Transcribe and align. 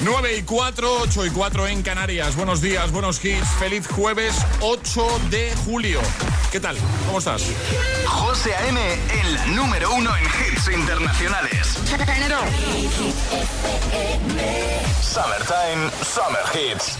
9 0.00 0.36
y 0.36 0.42
4, 0.42 0.98
8 1.00 1.26
y 1.26 1.30
4 1.30 1.68
en 1.68 1.82
Canarias. 1.82 2.36
Buenos 2.36 2.60
días, 2.60 2.90
buenos 2.90 3.24
hits. 3.24 3.48
Feliz 3.58 3.86
jueves 3.86 4.36
8 4.60 5.20
de 5.30 5.54
julio. 5.64 6.00
¿Qué 6.52 6.60
tal? 6.60 6.76
¿Cómo 7.06 7.18
estás? 7.18 7.42
José 8.06 8.54
A.M. 8.54 8.78
en 9.20 9.34
la 9.34 9.46
número 9.46 9.90
uno 9.94 10.10
en 10.16 10.24
hits 10.24 10.68
internacionales. 10.68 11.78
Summertime, 15.02 15.90
Summer 16.04 16.42
Hits. 16.54 16.98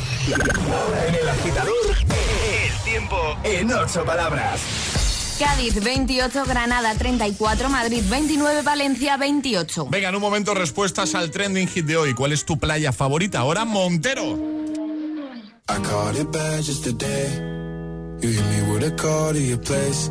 En 1.07 1.15
el 1.15 1.29
agitador, 1.29 1.75
el 1.91 2.79
tiempo 2.83 3.37
en 3.45 3.73
ocho 3.73 4.05
palabras. 4.05 4.96
Cádiz 5.39 5.83
28, 5.83 6.45
Granada 6.47 6.95
34, 6.95 7.69
Madrid 7.69 8.03
29, 8.09 8.63
Valencia 8.63 9.17
28. 9.17 9.89
Venga, 9.91 10.09
en 10.09 10.15
un 10.15 10.21
momento 10.23 10.55
respuestas 10.55 11.15
al 11.15 11.31
trending 11.31 11.69
hit 11.69 11.85
de 11.85 11.97
hoy. 11.97 12.15
¿Cuál 12.15 12.33
es 12.33 12.45
tu 12.45 12.59
playa 12.59 12.93
favorita? 12.93 13.41
Ahora 13.41 13.65
Montero. 13.65 14.39
I 15.69 15.83
caught 15.83 16.17
it 16.17 16.31
bad 16.33 16.63
just 16.63 16.85
today. 16.85 17.29
You 18.21 18.31
hit 18.31 18.45
me 18.47 18.73
with 18.73 18.85
a 18.85 18.97
call 18.97 19.33
to 19.33 19.41
your 19.41 19.61
place. 19.61 20.11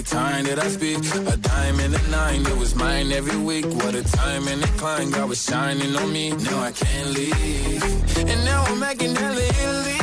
every 0.00 0.18
time 0.18 0.44
that 0.44 0.58
I 0.58 0.68
speak. 0.68 0.98
A 1.32 1.36
dime 1.36 1.80
and 1.80 1.94
a 1.94 2.02
nine, 2.08 2.40
it 2.46 2.56
was 2.56 2.74
mine 2.74 3.12
every 3.12 3.36
week. 3.36 3.66
What 3.66 3.94
a 3.94 4.02
time 4.02 4.48
and 4.48 4.62
a 4.62 4.66
climb, 4.78 5.10
God 5.10 5.28
was 5.28 5.42
shining 5.44 5.94
on 5.96 6.12
me. 6.12 6.30
Now 6.30 6.60
I 6.60 6.72
can't 6.72 7.10
leave. 7.10 7.82
And 8.30 8.44
now 8.44 8.64
I'm 8.64 8.78
making 8.78 9.14
hella 9.14 9.42
Italy. 9.62 10.00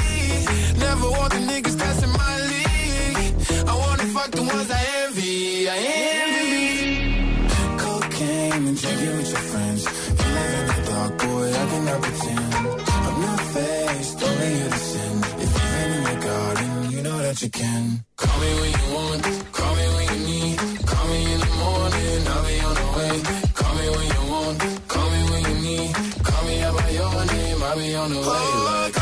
Never 0.86 1.10
want 1.18 1.32
the 1.34 1.42
niggas 1.52 2.04
in 2.06 2.12
my 2.24 2.36
league. 2.52 3.34
I 3.72 3.74
wanna 3.84 4.08
fuck 4.16 4.32
the 4.32 4.44
ones 4.44 4.70
I 4.80 4.84
envy. 5.04 5.70
I 5.70 5.78
envy. 6.28 6.68
Cocaine 7.84 8.68
and 8.70 8.78
drinking 8.82 9.18
with 9.18 9.30
your 9.36 9.46
friends. 9.52 9.82
You 10.20 10.28
live 10.38 10.60
in 10.62 10.68
the 10.76 10.92
dark, 10.92 11.18
boy, 11.24 11.48
I 11.62 11.66
cannot 11.72 12.02
pretend. 12.06 12.54
I'm 13.06 13.22
not 13.28 13.42
faced, 13.54 14.24
only 14.28 14.54
sin. 14.90 15.14
If 15.44 15.52
you've 15.58 15.76
in 15.84 15.92
your 16.08 16.20
garden, 16.28 16.92
you 16.92 17.02
know 17.02 17.18
that 17.18 17.42
you 17.42 17.50
can. 17.50 18.06
Call 18.48 18.56
me 18.56 18.62
when 18.62 18.72
you 18.72 18.96
want, 18.96 19.24
call 19.52 19.76
me 19.76 19.86
when 19.96 20.08
you 20.08 20.26
need. 20.26 20.58
Call 20.88 21.08
me 21.08 21.34
in 21.34 21.40
the 21.40 21.52
morning, 21.60 22.28
I'll 22.28 22.46
be 22.48 22.60
on 22.62 22.76
the 22.80 22.88
way. 22.98 23.16
Call 23.54 23.76
me 23.76 23.90
when 23.90 24.08
you 24.08 24.32
want, 24.32 24.88
call 24.88 25.10
me 25.12 25.22
when 25.32 25.44
you 25.50 25.56
need. 25.68 25.96
Call 26.24 26.46
me 26.46 26.62
out 26.62 26.78
by 26.78 26.90
your 26.92 27.26
name, 27.26 27.64
I'll 27.64 27.78
be 27.78 27.96
on 27.96 28.10
the 28.10 28.20
way. 28.20 28.24
Like, 28.24 28.97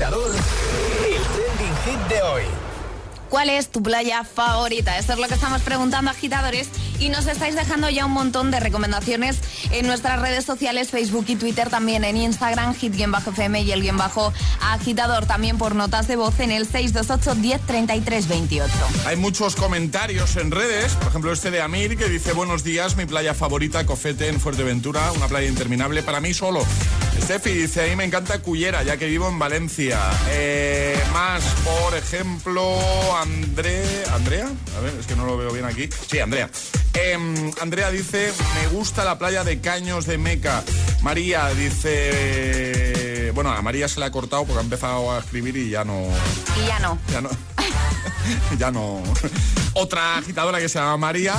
agitador, 0.00 0.34
el 0.34 1.22
trending 1.22 1.76
hit 1.84 2.08
de 2.08 2.22
hoy. 2.22 2.42
¿Cuál 3.28 3.50
es 3.50 3.68
tu 3.68 3.82
playa 3.82 4.24
favorita? 4.24 4.98
Eso 4.98 5.12
es 5.12 5.18
lo 5.18 5.28
que 5.28 5.34
estamos 5.34 5.60
preguntando, 5.60 6.10
agitadores. 6.10 6.68
Y 6.98 7.10
nos 7.10 7.26
estáis 7.26 7.54
dejando 7.54 7.88
ya 7.90 8.06
un 8.06 8.12
montón 8.12 8.50
de 8.50 8.60
recomendaciones 8.60 9.38
en 9.70 9.86
nuestras 9.86 10.20
redes 10.20 10.44
sociales, 10.44 10.90
Facebook 10.90 11.26
y 11.28 11.36
Twitter, 11.36 11.68
también 11.68 12.04
en 12.04 12.16
Instagram, 12.16 12.74
hit-fm 12.74 13.60
y 13.60 13.72
el 13.72 13.82
guion 13.82 13.98
bajo 13.98 14.32
agitador, 14.62 15.26
también 15.26 15.58
por 15.58 15.74
notas 15.74 16.08
de 16.08 16.16
voz 16.16 16.40
en 16.40 16.50
el 16.50 16.66
628 16.66 17.34
10 17.34 18.28
28. 18.28 18.72
Hay 19.06 19.16
muchos 19.16 19.54
comentarios 19.54 20.36
en 20.36 20.50
redes, 20.50 20.94
por 20.94 21.08
ejemplo 21.08 21.32
este 21.32 21.50
de 21.50 21.60
Amir 21.60 21.96
que 21.96 22.08
dice 22.08 22.32
buenos 22.32 22.64
días, 22.64 22.96
mi 22.96 23.04
playa 23.04 23.34
favorita, 23.34 23.84
Cofete 23.84 24.28
en 24.28 24.40
Fuerteventura, 24.40 25.12
una 25.12 25.28
playa 25.28 25.46
interminable 25.48 26.02
para 26.02 26.20
mí 26.20 26.34
solo. 26.34 26.64
Steffi 27.20 27.50
dice, 27.50 27.84
a 27.84 27.86
mí 27.86 27.96
me 27.96 28.04
encanta 28.04 28.40
Cullera, 28.40 28.82
ya 28.82 28.96
que 28.96 29.06
vivo 29.06 29.28
en 29.28 29.38
Valencia. 29.38 30.00
Eh, 30.30 30.98
más, 31.12 31.42
por 31.64 31.96
ejemplo, 31.96 32.76
André... 33.16 34.04
¿Andrea? 34.12 34.48
A 34.76 34.80
ver, 34.80 34.94
es 34.98 35.06
que 35.06 35.14
no 35.16 35.26
lo 35.26 35.36
veo 35.36 35.52
bien 35.52 35.64
aquí. 35.64 35.88
Sí, 36.08 36.18
Andrea. 36.18 36.50
Em, 36.94 37.52
Andrea 37.60 37.90
dice, 37.90 38.32
me 38.54 38.68
gusta 38.76 39.04
la 39.04 39.18
playa 39.18 39.44
de 39.44 39.60
Caños 39.60 40.06
de 40.06 40.18
Meca. 40.18 40.64
María 41.02 41.48
dice... 41.50 43.30
Bueno, 43.34 43.50
a 43.50 43.62
María 43.62 43.86
se 43.88 44.00
la 44.00 44.06
ha 44.06 44.10
cortado 44.10 44.44
porque 44.44 44.58
ha 44.58 44.64
empezado 44.64 45.12
a 45.12 45.20
escribir 45.20 45.56
y 45.56 45.70
ya 45.70 45.84
no... 45.84 46.06
Y 46.62 46.66
ya 46.66 46.78
no. 46.80 46.98
Ya 47.12 47.20
no. 47.20 47.30
ya 48.58 48.70
no. 48.70 49.02
Otra 49.74 50.18
agitadora 50.18 50.58
que 50.58 50.68
se 50.68 50.78
llama 50.78 50.96
María. 50.96 51.34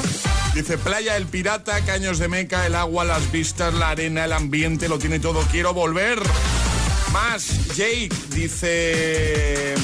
Dice, 0.54 0.78
playa 0.78 1.16
El 1.18 1.28
Pirata, 1.28 1.82
Caños 1.82 2.20
de 2.20 2.28
Meca, 2.28 2.66
el 2.66 2.76
agua, 2.76 3.06
las 3.06 3.32
vistas, 3.32 3.74
la 3.74 3.90
arena, 3.92 4.26
el 4.26 4.34
ambiente, 4.34 4.90
lo 4.90 5.00
tiene 5.00 5.20
todo, 5.20 5.42
quiero 5.52 5.74
volver. 5.74 6.20
Más, 7.12 7.76
Jake 7.76 8.10
dice... 8.30 9.76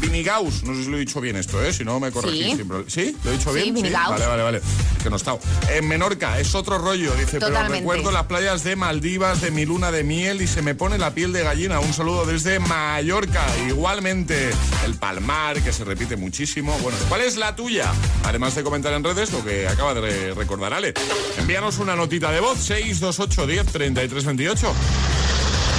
Vinigaus, 0.00 0.62
no 0.64 0.74
sé 0.74 0.84
si 0.84 0.90
lo 0.90 0.96
he 0.96 1.00
dicho 1.00 1.20
bien 1.20 1.36
esto, 1.36 1.62
¿eh? 1.62 1.72
Si 1.72 1.84
no 1.84 1.98
me 2.00 2.10
corregís. 2.12 2.56
Sí. 2.56 2.64
¿Sí? 2.88 3.16
¿Lo 3.24 3.30
he 3.30 3.36
dicho 3.36 3.52
Sí, 3.52 3.60
bien? 3.62 3.74
Vinigaus. 3.74 4.10
Vale, 4.10 4.26
vale, 4.26 4.42
vale. 4.42 4.58
Es 4.96 5.02
que 5.02 5.10
no 5.10 5.16
he 5.16 5.18
estado. 5.18 5.40
En 5.70 5.88
Menorca, 5.88 6.38
es 6.38 6.54
otro 6.54 6.78
rollo, 6.78 7.12
dice, 7.14 7.32
pero 7.38 7.48
Totalmente. 7.48 7.78
recuerdo 7.80 8.10
las 8.10 8.24
playas 8.26 8.62
de 8.64 8.76
Maldivas, 8.76 9.40
de 9.40 9.50
mi 9.50 9.64
luna 9.66 9.90
de 9.90 10.04
miel 10.04 10.42
y 10.42 10.46
se 10.46 10.62
me 10.62 10.74
pone 10.74 10.98
la 10.98 11.14
piel 11.14 11.32
de 11.32 11.42
gallina. 11.42 11.80
Un 11.80 11.92
saludo 11.92 12.26
desde 12.26 12.58
Mallorca. 12.60 13.44
Igualmente, 13.68 14.50
el 14.84 14.94
Palmar, 14.94 15.60
que 15.62 15.72
se 15.72 15.84
repite 15.84 16.16
muchísimo. 16.16 16.76
Bueno, 16.82 16.98
¿cuál 17.08 17.22
es 17.22 17.36
la 17.36 17.54
tuya? 17.56 17.92
Además 18.24 18.54
de 18.54 18.62
comentar 18.62 18.92
en 18.92 19.04
redes 19.04 19.32
lo 19.32 19.44
que 19.44 19.66
acaba 19.68 19.94
de 19.94 20.00
re- 20.00 20.34
recordar 20.34 20.72
Ale. 20.74 20.94
Envíanos 21.38 21.78
una 21.78 21.96
notita 21.96 22.30
de 22.32 22.40
voz, 22.40 22.58
628 22.58 23.46
10 23.46 23.66
33 23.66 24.24
28. 24.24 24.74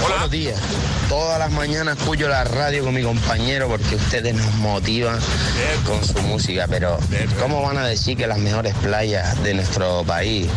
Buenos 0.02 0.30
días. 0.30 0.60
Todas 1.10 1.40
las 1.40 1.52
mañanas 1.52 1.98
escucho 1.98 2.28
la 2.28 2.44
radio 2.44 2.84
con 2.84 2.94
mi 2.94 3.02
compañero 3.02 3.68
porque 3.68 3.96
ustedes 3.96 4.36
nos 4.36 4.54
motivan 4.56 5.20
con 5.86 6.04
su 6.04 6.20
música, 6.24 6.68
pero 6.70 6.98
¿cómo 7.40 7.62
van 7.62 7.78
a 7.78 7.86
decir 7.86 8.18
que 8.18 8.28
las 8.28 8.38
mejores 8.38 8.76
playas 8.76 9.42
de 9.44 9.54
nuestro 9.54 10.04
país, 10.04 10.48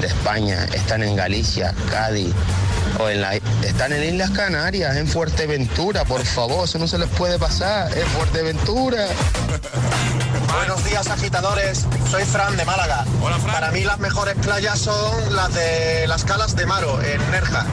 de 0.00 0.06
España, 0.06 0.66
están 0.72 1.02
en 1.02 1.16
Galicia, 1.16 1.74
Cádiz 1.90 2.32
o 3.00 3.08
en 3.08 3.22
la, 3.22 3.34
están 3.34 3.92
en 3.92 4.14
Islas 4.14 4.30
Canarias, 4.30 4.96
en 4.96 5.08
Fuerteventura? 5.08 6.04
Por 6.04 6.24
favor, 6.24 6.64
eso 6.64 6.78
no 6.78 6.86
se 6.86 6.98
les 6.98 7.08
puede 7.08 7.38
pasar, 7.38 7.96
en 7.96 8.06
Fuerteventura. 8.08 9.06
Buenos 10.54 10.84
días 10.84 11.08
agitadores, 11.08 11.86
soy 12.10 12.24
Fran 12.24 12.56
de 12.56 12.64
Málaga. 12.64 13.04
Para 13.52 13.70
mí 13.72 13.84
las 13.84 13.98
mejores 13.98 14.34
playas 14.36 14.78
son 14.78 15.34
las 15.34 15.52
de 15.54 16.06
las 16.06 16.24
Calas 16.24 16.54
de 16.54 16.66
Maro, 16.66 17.00
en 17.02 17.30
Nerja. 17.30 17.66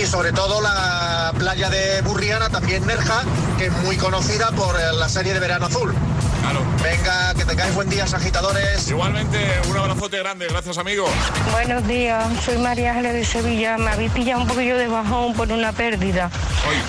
Y 0.00 0.06
sobre 0.06 0.32
todo 0.32 0.60
la 0.60 1.32
playa 1.36 1.68
de 1.70 2.02
Burriana, 2.02 2.48
también 2.48 2.86
Nerja, 2.86 3.24
que 3.58 3.66
es 3.66 3.72
muy 3.82 3.96
conocida 3.96 4.52
por 4.52 4.76
eh, 4.76 4.92
la 4.92 5.08
serie 5.08 5.34
de 5.34 5.40
Verano 5.40 5.66
Azul. 5.66 5.92
Claro. 6.40 6.60
Venga, 6.82 7.34
que 7.34 7.44
tengáis 7.44 7.74
buen 7.74 7.90
día, 7.90 8.04
agitadores. 8.04 8.88
Igualmente, 8.88 9.38
un 9.68 9.76
abrazote 9.76 10.18
grande, 10.18 10.46
gracias 10.48 10.78
amigo. 10.78 11.08
Buenos 11.50 11.84
días, 11.88 12.24
soy 12.44 12.58
María 12.58 12.92
Ángeles 12.92 13.14
de 13.14 13.24
Sevilla. 13.24 13.76
Me 13.76 13.90
habéis 13.90 14.12
pillado 14.12 14.42
un 14.42 14.46
poquillo 14.46 14.76
de 14.76 14.86
bajón 14.86 15.34
por 15.34 15.50
una 15.50 15.72
pérdida 15.72 16.30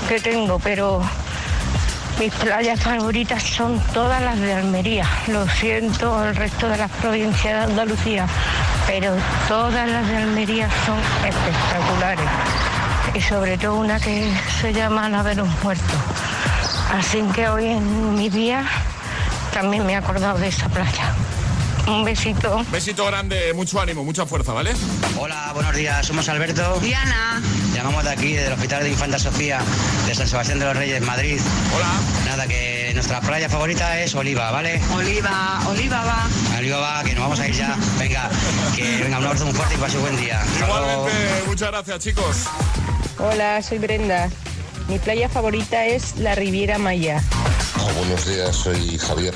que 0.08 0.20
tengo, 0.20 0.60
pero 0.60 1.02
mis 2.20 2.32
playas 2.36 2.80
favoritas 2.80 3.42
son 3.42 3.80
todas 3.92 4.22
las 4.22 4.40
de 4.40 4.54
Almería. 4.54 5.10
Lo 5.28 5.50
siento 5.50 6.24
el 6.26 6.36
resto 6.36 6.70
de 6.70 6.78
las 6.78 6.92
provincias 6.92 7.66
de 7.66 7.72
Andalucía, 7.72 8.28
pero 8.86 9.16
todas 9.48 9.90
las 9.90 10.08
de 10.08 10.18
Almería 10.18 10.70
son 10.86 11.00
espectaculares. 11.28 12.69
Y 13.14 13.22
sobre 13.22 13.58
todo 13.58 13.76
una 13.76 14.00
que 14.00 14.32
se 14.62 14.72
llama 14.72 15.10
La 15.10 15.24
de 15.24 15.36
los 15.36 15.48
Muertos. 15.64 15.86
Así 16.92 17.22
que 17.34 17.48
hoy 17.50 17.66
en 17.66 18.16
mi 18.16 18.30
día 18.30 18.66
también 19.54 19.86
me 19.86 19.94
he 19.94 19.96
acordado 19.96 20.38
de 20.38 20.48
esa 20.48 20.68
playa. 20.70 21.14
Un 21.88 22.04
besito. 22.04 22.64
Besito 22.72 23.06
grande, 23.08 23.52
mucho 23.54 23.82
ánimo, 23.82 24.04
mucha 24.04 24.26
fuerza, 24.26 24.54
¿vale? 24.54 24.74
Hola, 25.18 25.52
buenos 25.54 25.76
días. 25.76 26.06
Somos 26.06 26.30
Alberto. 26.30 26.80
Diana. 26.82 27.42
Llamamos 27.74 28.04
de 28.04 28.12
aquí, 28.12 28.34
del 28.34 28.54
Hospital 28.54 28.84
de 28.84 28.90
Infanta 28.90 29.18
Sofía, 29.18 29.60
de 30.06 30.14
San 30.14 30.28
Sebastián 30.28 30.60
de 30.60 30.66
los 30.66 30.76
Reyes, 30.76 31.02
Madrid. 31.02 31.40
Hola. 31.76 31.90
Nada, 32.26 32.48
que 32.48 32.92
nuestra 32.94 33.22
playa 33.22 33.50
favorita 33.50 34.00
es 34.00 34.14
Oliva, 34.14 34.52
¿vale? 34.52 34.80
Oliva, 34.94 35.62
Oliva 35.68 36.04
va. 36.04 36.28
Oliva 36.58 36.78
va, 36.78 37.04
que 37.04 37.14
nos 37.16 37.24
vamos 37.24 37.40
a 37.40 37.48
ir 37.48 37.56
ya. 37.56 37.76
Venga, 37.98 38.30
que 38.76 39.04
venga, 39.04 39.18
un 39.18 39.26
abrazo 39.26 39.46
muy 39.46 39.54
fuerte 39.56 39.76
y 39.76 39.78
pase 39.78 39.98
un 39.98 40.04
buen 40.04 40.18
día. 40.18 40.42
Hasta 40.42 40.68
luego. 40.68 41.08
Igualmente, 41.08 41.44
muchas 41.48 41.72
gracias, 41.72 42.00
chicos. 42.00 42.46
Hola, 43.22 43.62
soy 43.62 43.80
Brenda. 43.80 44.30
Mi 44.88 44.98
playa 44.98 45.28
favorita 45.28 45.86
es 45.86 46.16
la 46.18 46.36
Riviera 46.36 46.78
Maya. 46.78 47.22
Ah, 47.76 47.92
buenos 47.98 48.26
días, 48.26 48.56
soy 48.56 48.98
Javier. 48.98 49.34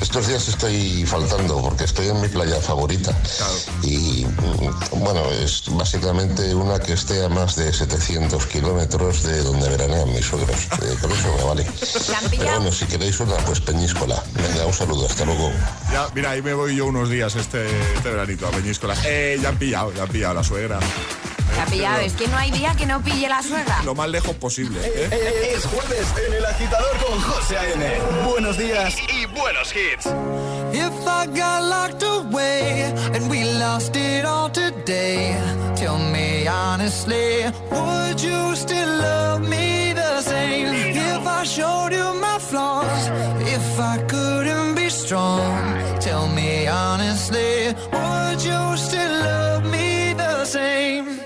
Estos 0.00 0.28
días 0.28 0.46
estoy 0.46 1.04
faltando 1.04 1.60
porque 1.60 1.84
estoy 1.84 2.06
en 2.06 2.20
mi 2.20 2.28
playa 2.28 2.60
favorita. 2.60 3.12
Y 3.82 4.24
mm, 4.26 5.00
bueno, 5.00 5.28
es 5.42 5.64
básicamente 5.70 6.54
una 6.54 6.78
que 6.78 6.92
esté 6.92 7.24
a 7.24 7.28
más 7.28 7.56
de 7.56 7.72
700 7.72 8.46
kilómetros 8.46 9.24
de 9.24 9.42
donde 9.42 9.70
veranean 9.70 10.12
mis 10.12 10.24
suegros. 10.24 10.68
Eh, 10.86 10.94
con 11.00 11.10
eso 11.10 11.34
me 11.36 11.42
vale. 11.42 11.66
Pero 12.30 12.44
bueno, 12.44 12.70
si 12.70 12.84
queréis 12.84 13.18
una, 13.18 13.34
pues 13.38 13.60
Peñíscola. 13.60 14.22
Venga, 14.34 14.66
un 14.66 14.72
saludo, 14.72 15.06
hasta 15.06 15.24
luego. 15.24 15.50
Ya, 15.90 16.06
mira, 16.14 16.30
ahí 16.30 16.42
me 16.42 16.54
voy 16.54 16.76
yo 16.76 16.86
unos 16.86 17.10
días 17.10 17.34
este, 17.34 17.66
este 17.94 18.10
veranito 18.10 18.46
a 18.46 18.50
Peñíscola. 18.50 18.94
Eh, 19.04 19.38
ya 19.42 19.48
han 19.48 19.58
pillado, 19.58 19.92
ya 19.94 20.04
han 20.04 20.08
pillado 20.08 20.34
la 20.34 20.44
suegra. 20.44 20.78
La 21.56 21.64
pillado, 21.66 22.00
es 22.00 22.12
que 22.14 22.28
no 22.28 22.36
hay 22.36 22.50
día 22.50 22.74
que 22.76 22.86
no 22.86 23.02
pille 23.02 23.28
la 23.28 23.42
suegra. 23.42 23.82
Lo 23.84 23.94
más 23.94 24.08
lejos 24.08 24.36
posible. 24.36 24.80
¿eh? 24.82 25.52
Es 25.54 25.64
jueves 25.66 26.06
en 26.26 26.34
el 26.34 26.44
agitador 26.44 26.96
con 26.98 27.20
José 27.20 27.56
A.N. 27.56 28.26
Buenos 28.28 28.58
días 28.58 28.96
y, 29.12 29.26
buenos 29.26 29.74
hits. 29.74 30.06
If 30.72 30.92
I 31.06 31.26
got 31.26 31.62
locked 31.62 32.02
away 32.02 32.92
and 33.14 33.30
we 33.30 33.44
lost 33.58 33.96
it 33.96 34.24
all 34.24 34.50
today, 34.50 35.36
tell 35.76 35.98
me 35.98 36.46
honestly, 36.46 37.44
would 37.70 38.20
you 38.20 38.54
still 38.54 38.88
love 38.98 39.40
me 39.48 39.92
the 39.94 40.20
same? 40.20 40.74
If 40.74 41.26
I 41.26 41.44
showed 41.44 41.92
you 41.92 42.20
my 42.20 42.38
flaws, 42.38 43.08
if 43.46 43.80
I 43.80 43.98
couldn't 44.08 44.74
be 44.74 44.90
strong, 44.90 45.98
tell 46.00 46.28
me 46.28 46.66
honestly, 46.66 47.74
would 47.92 48.42
you 48.42 48.76
still 48.76 49.12
love 49.24 49.64
me 49.70 50.12
the 50.12 50.44
same? 50.44 51.25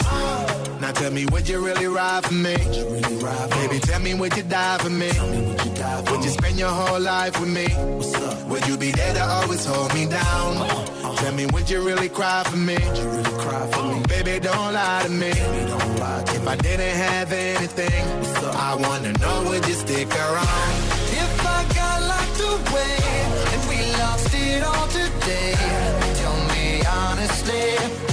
Now 0.91 0.99
tell 0.99 1.11
me, 1.11 1.25
would 1.27 1.47
you 1.47 1.65
really 1.65 1.87
ride 1.87 2.25
for 2.25 2.33
me? 2.33 2.57
Baby, 2.57 3.79
tell 3.79 4.01
me, 4.01 4.13
would 4.13 4.35
you 4.35 4.43
die 4.43 4.77
for 4.79 4.89
me? 4.89 5.07
Would 6.11 6.23
you 6.25 6.31
spend 6.31 6.59
your 6.59 6.69
whole 6.69 6.99
life 6.99 7.39
with 7.39 7.47
me? 7.47 7.67
Would 8.49 8.67
you 8.67 8.75
be 8.75 8.91
there 8.91 9.13
to 9.13 9.23
always 9.23 9.63
hold 9.65 9.93
me 9.93 10.05
down? 10.05 10.67
Tell 11.15 11.33
me, 11.33 11.45
would 11.53 11.69
you 11.69 11.81
really 11.81 12.09
cry 12.09 12.43
for 12.43 12.57
me? 12.57 12.75
Baby, 14.09 14.39
don't 14.41 14.73
lie 14.73 15.03
to 15.05 15.11
me. 15.11 15.31
If 15.31 16.45
I 16.45 16.57
didn't 16.57 16.97
have 16.97 17.31
anything, 17.31 18.03
I 18.57 18.75
wanna 18.75 19.13
know, 19.13 19.43
would 19.47 19.65
you 19.65 19.75
stick 19.75 20.09
around? 20.13 20.73
If 21.23 21.45
I 21.57 21.63
got 21.73 22.01
locked 22.11 22.41
away 22.53 22.97
and 23.53 23.61
we 23.69 23.77
lost 23.97 24.33
it 24.33 24.61
all 24.61 24.87
today, 24.87 25.53
tell 26.19 26.37
me 26.51 26.83
honestly, 26.83 28.10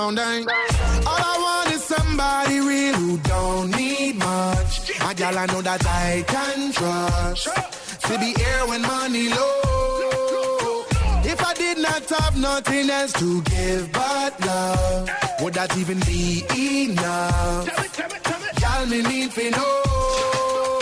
down, 0.00 0.14
down. 0.14 0.42
All 1.06 1.22
I 1.32 1.36
want 1.46 1.74
is 1.74 1.84
somebody 1.84 2.60
real 2.60 2.94
who 2.94 3.18
don't 3.18 3.70
need 3.76 4.16
much. 4.16 4.90
A 5.08 5.14
gal 5.14 5.36
I 5.38 5.46
know 5.46 5.62
that 5.62 5.84
I 5.86 6.24
can 6.26 6.72
trust. 6.72 7.48
To 8.06 8.18
be 8.18 8.32
here 8.40 8.62
when 8.66 8.82
money 8.82 9.28
low. 9.28 10.84
If 11.32 11.40
I 11.44 11.54
did 11.54 11.78
not 11.78 12.08
have 12.08 12.36
nothing 12.36 12.90
else 12.90 13.12
to 13.14 13.42
give 13.42 13.92
but 13.92 14.32
love, 14.46 15.10
would 15.42 15.54
that 15.54 15.76
even 15.76 16.00
be 16.00 16.44
enough? 16.84 17.66
Gal 18.60 18.86
me 18.86 19.02
need 19.02 19.30
to 19.32 19.50
know. 19.50 20.80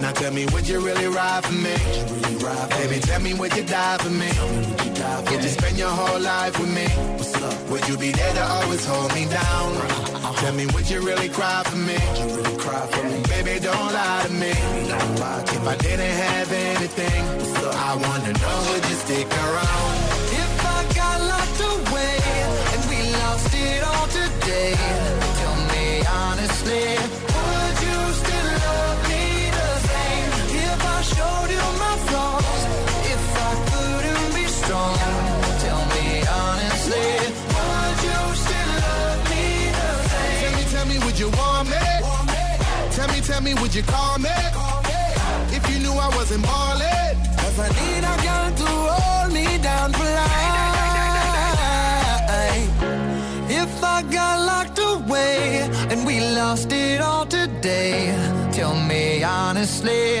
Now 0.00 0.12
tell 0.12 0.32
me, 0.32 0.46
would 0.46 0.66
you 0.66 0.80
really 0.80 1.08
ride 1.08 1.44
for 1.44 1.52
me? 1.52 2.27
Baby, 2.38 3.00
tell 3.00 3.20
me, 3.20 3.34
would 3.34 3.54
you 3.56 3.64
die 3.64 3.98
for 3.98 4.10
me? 4.10 4.30
Would 5.30 5.42
you 5.42 5.48
spend 5.48 5.76
your 5.76 5.90
whole 5.90 6.20
life 6.20 6.58
with 6.60 6.72
me? 6.72 6.86
What's 7.16 7.34
up? 7.42 7.70
Would 7.70 7.88
you 7.88 7.98
be 7.98 8.12
there 8.12 8.32
to 8.34 8.44
always 8.44 8.84
hold 8.86 9.12
me 9.14 9.24
down? 9.26 9.74
Tell 10.36 10.54
me, 10.54 10.66
would 10.66 10.88
you 10.88 11.00
really 11.04 11.28
cry 11.28 11.62
for 11.64 11.76
me? 11.76 11.98
Baby, 13.28 13.58
don't 13.60 13.92
lie 13.92 14.22
to 14.26 14.32
me. 14.32 14.50
If 14.50 15.66
I 15.66 15.76
didn't 15.78 16.14
have 16.26 16.52
anything, 16.52 17.24
I 17.88 17.96
wanna 17.96 18.32
know, 18.32 18.58
would 18.70 18.84
you 18.88 18.96
stick 19.04 19.26
around? 19.26 19.94
If 20.44 20.66
I 20.76 20.80
got 20.94 21.18
locked 21.32 21.60
away 21.74 22.16
and 22.72 22.82
we 22.90 22.98
lost 23.18 23.52
it 23.54 23.82
all 23.82 24.06
today, 24.06 24.74
tell 25.40 25.56
me 25.74 25.86
honestly, 26.06 27.27
tell 35.62 35.82
me 35.94 36.06
honestly, 36.26 37.08
would 37.54 37.98
you 38.06 38.18
still 38.42 38.72
love 38.84 39.20
me 39.30 39.44
the 39.78 39.88
same? 40.10 40.38
Tell 40.40 40.52
me, 40.56 40.62
tell 40.72 40.86
me, 40.86 40.96
would 41.04 41.18
you 41.18 41.30
want 41.30 41.68
me? 41.68 41.76
Tell 42.96 43.08
me, 43.08 43.20
tell 43.20 43.40
me, 43.40 43.54
would 43.54 43.74
you 43.74 43.82
call 43.82 44.18
me? 44.18 44.30
If 45.50 45.62
you 45.70 45.78
knew 45.80 45.92
I 45.92 46.08
wasn't 46.16 46.42
ballin', 46.44 47.16
cause 47.36 47.58
I 47.58 47.68
need 47.80 48.04
a 48.04 48.16
girl 48.26 48.50
to 48.60 48.68
hold 48.92 49.32
me 49.32 49.46
down 49.58 49.92
for 49.92 50.04
life. 50.04 50.48
If 53.50 53.82
I 53.82 54.02
got 54.02 54.36
locked 54.50 54.78
away 54.78 55.68
and 55.90 56.06
we 56.06 56.20
lost 56.20 56.72
it 56.72 57.00
all 57.00 57.26
today, 57.26 58.14
tell 58.52 58.74
me 58.74 59.22
honestly, 59.22 60.20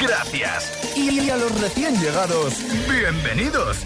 gracias. 0.00 0.96
Y 0.96 1.30
a 1.30 1.36
los 1.36 1.60
recién 1.60 1.94
llegados, 2.00 2.54
bienvenidos. 2.88 3.78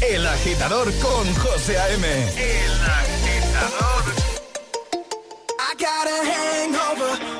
El 0.00 0.26
agitador 0.26 0.90
con 1.00 1.34
José 1.34 1.78
A.M. 1.78 2.06
El 2.06 2.72
agitador. 2.72 4.04
I 5.58 5.74
got 5.78 6.06
a 6.06 6.18
hangover. 6.24 7.35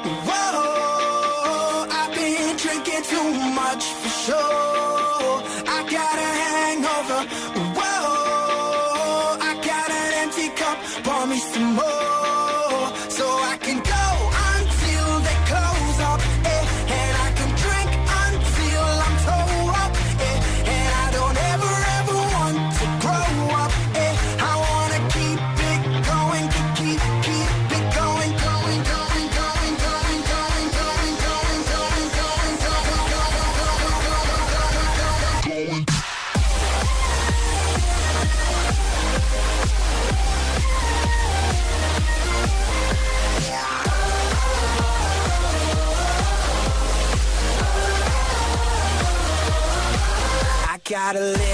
gotta 51.07 51.21
live. 51.21 51.46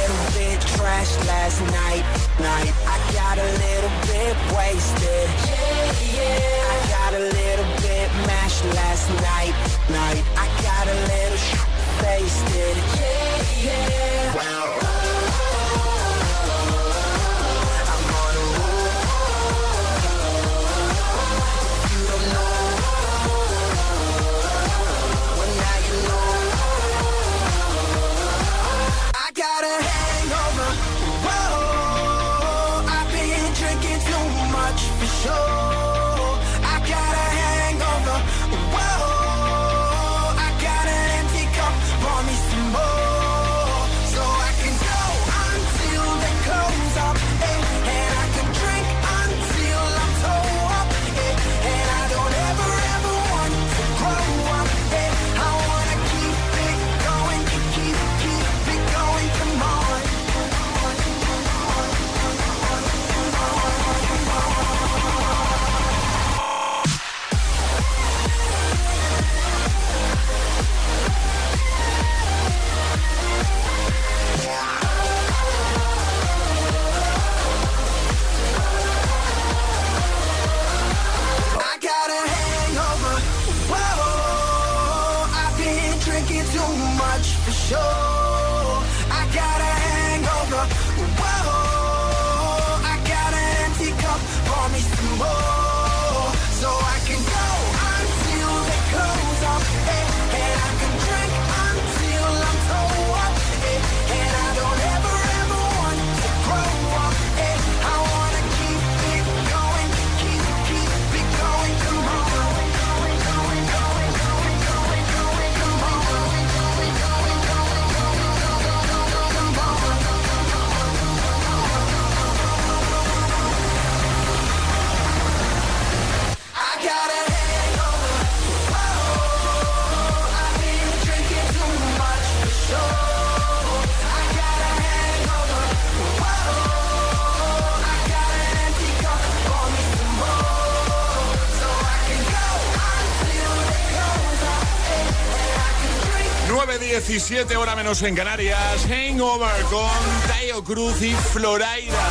17 146.92 147.56
hora 147.56 147.74
menos 147.74 148.02
en 148.02 148.14
Canarias. 148.14 148.86
Hangover 148.86 149.62
con 149.70 149.88
Tayo 150.28 150.62
Cruz 150.62 151.00
y 151.00 151.14
Floraida. 151.14 152.10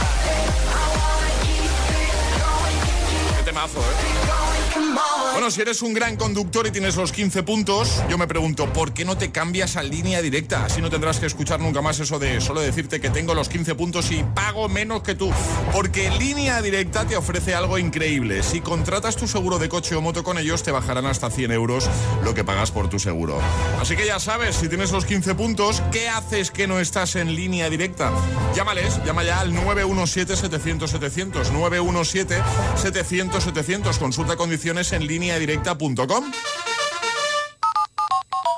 Qué 3.38 3.44
temazo, 3.44 3.80
¿eh? 3.80 5.11
Bueno, 5.34 5.50
si 5.50 5.62
eres 5.62 5.82
un 5.82 5.94
gran 5.94 6.18
conductor 6.18 6.68
y 6.68 6.72
tienes 6.72 6.98
los 6.98 7.14
15 7.14 7.44
puntos, 7.44 8.04
yo 8.10 8.18
me 8.18 8.28
pregunto, 8.28 8.72
¿por 8.74 8.94
qué 8.94 9.06
no 9.06 9.18
te 9.18 9.32
cambias 9.32 9.78
a 9.78 9.84
línea 9.84 10.22
directa? 10.22 10.66
Así 10.66 10.82
no 10.82 10.90
tendrás 10.90 11.20
que 11.20 11.26
escuchar 11.26 11.62
nunca 11.62 11.82
más 11.82 12.00
eso 12.00 12.20
de 12.20 12.42
solo 12.42 12.60
decirte 12.60 13.00
que 13.00 13.10
tengo 13.10 13.34
los 13.34 13.48
15 13.48 13.76
puntos 13.76 14.12
y 14.12 14.26
pago 14.36 14.68
menos 14.68 15.04
que 15.04 15.16
tú. 15.16 15.32
Porque 15.72 16.12
línea 16.12 16.62
directa 16.62 17.08
te 17.08 17.16
ofrece 17.16 17.56
algo 17.56 17.78
increíble. 17.78 18.44
Si 18.44 18.60
contratas 18.60 19.16
tu 19.16 19.26
seguro 19.26 19.58
de 19.58 19.70
coche 19.70 19.96
o 19.96 20.02
moto 20.02 20.22
con 20.24 20.38
ellos, 20.38 20.64
te 20.64 20.72
bajarán 20.72 21.06
hasta 21.06 21.32
100 21.32 21.52
euros 21.52 21.90
lo 22.24 22.34
que 22.34 22.44
pagas 22.44 22.72
por 22.72 22.90
tu 22.90 23.00
seguro. 23.00 23.40
Así 23.80 23.96
que 23.96 24.06
ya 24.06 24.20
sabes, 24.20 24.58
si 24.58 24.68
tienes 24.68 24.92
los 24.92 25.06
15 25.06 25.34
puntos, 25.36 25.82
¿qué 25.94 26.10
haces 26.10 26.52
que 26.52 26.68
no 26.68 26.78
estás 26.80 27.16
en 27.16 27.36
línea 27.36 27.70
directa? 27.70 28.12
Llámales, 28.54 29.00
llama 29.06 29.24
ya 29.24 29.40
al 29.40 29.54
917-700-700. 29.54 31.52
917-700-700. 31.52 33.98
Consulta 33.98 34.36
condiciones 34.36 34.92
en 34.92 35.08
línea 35.08 35.21
lineadirecta.com. 35.22 36.61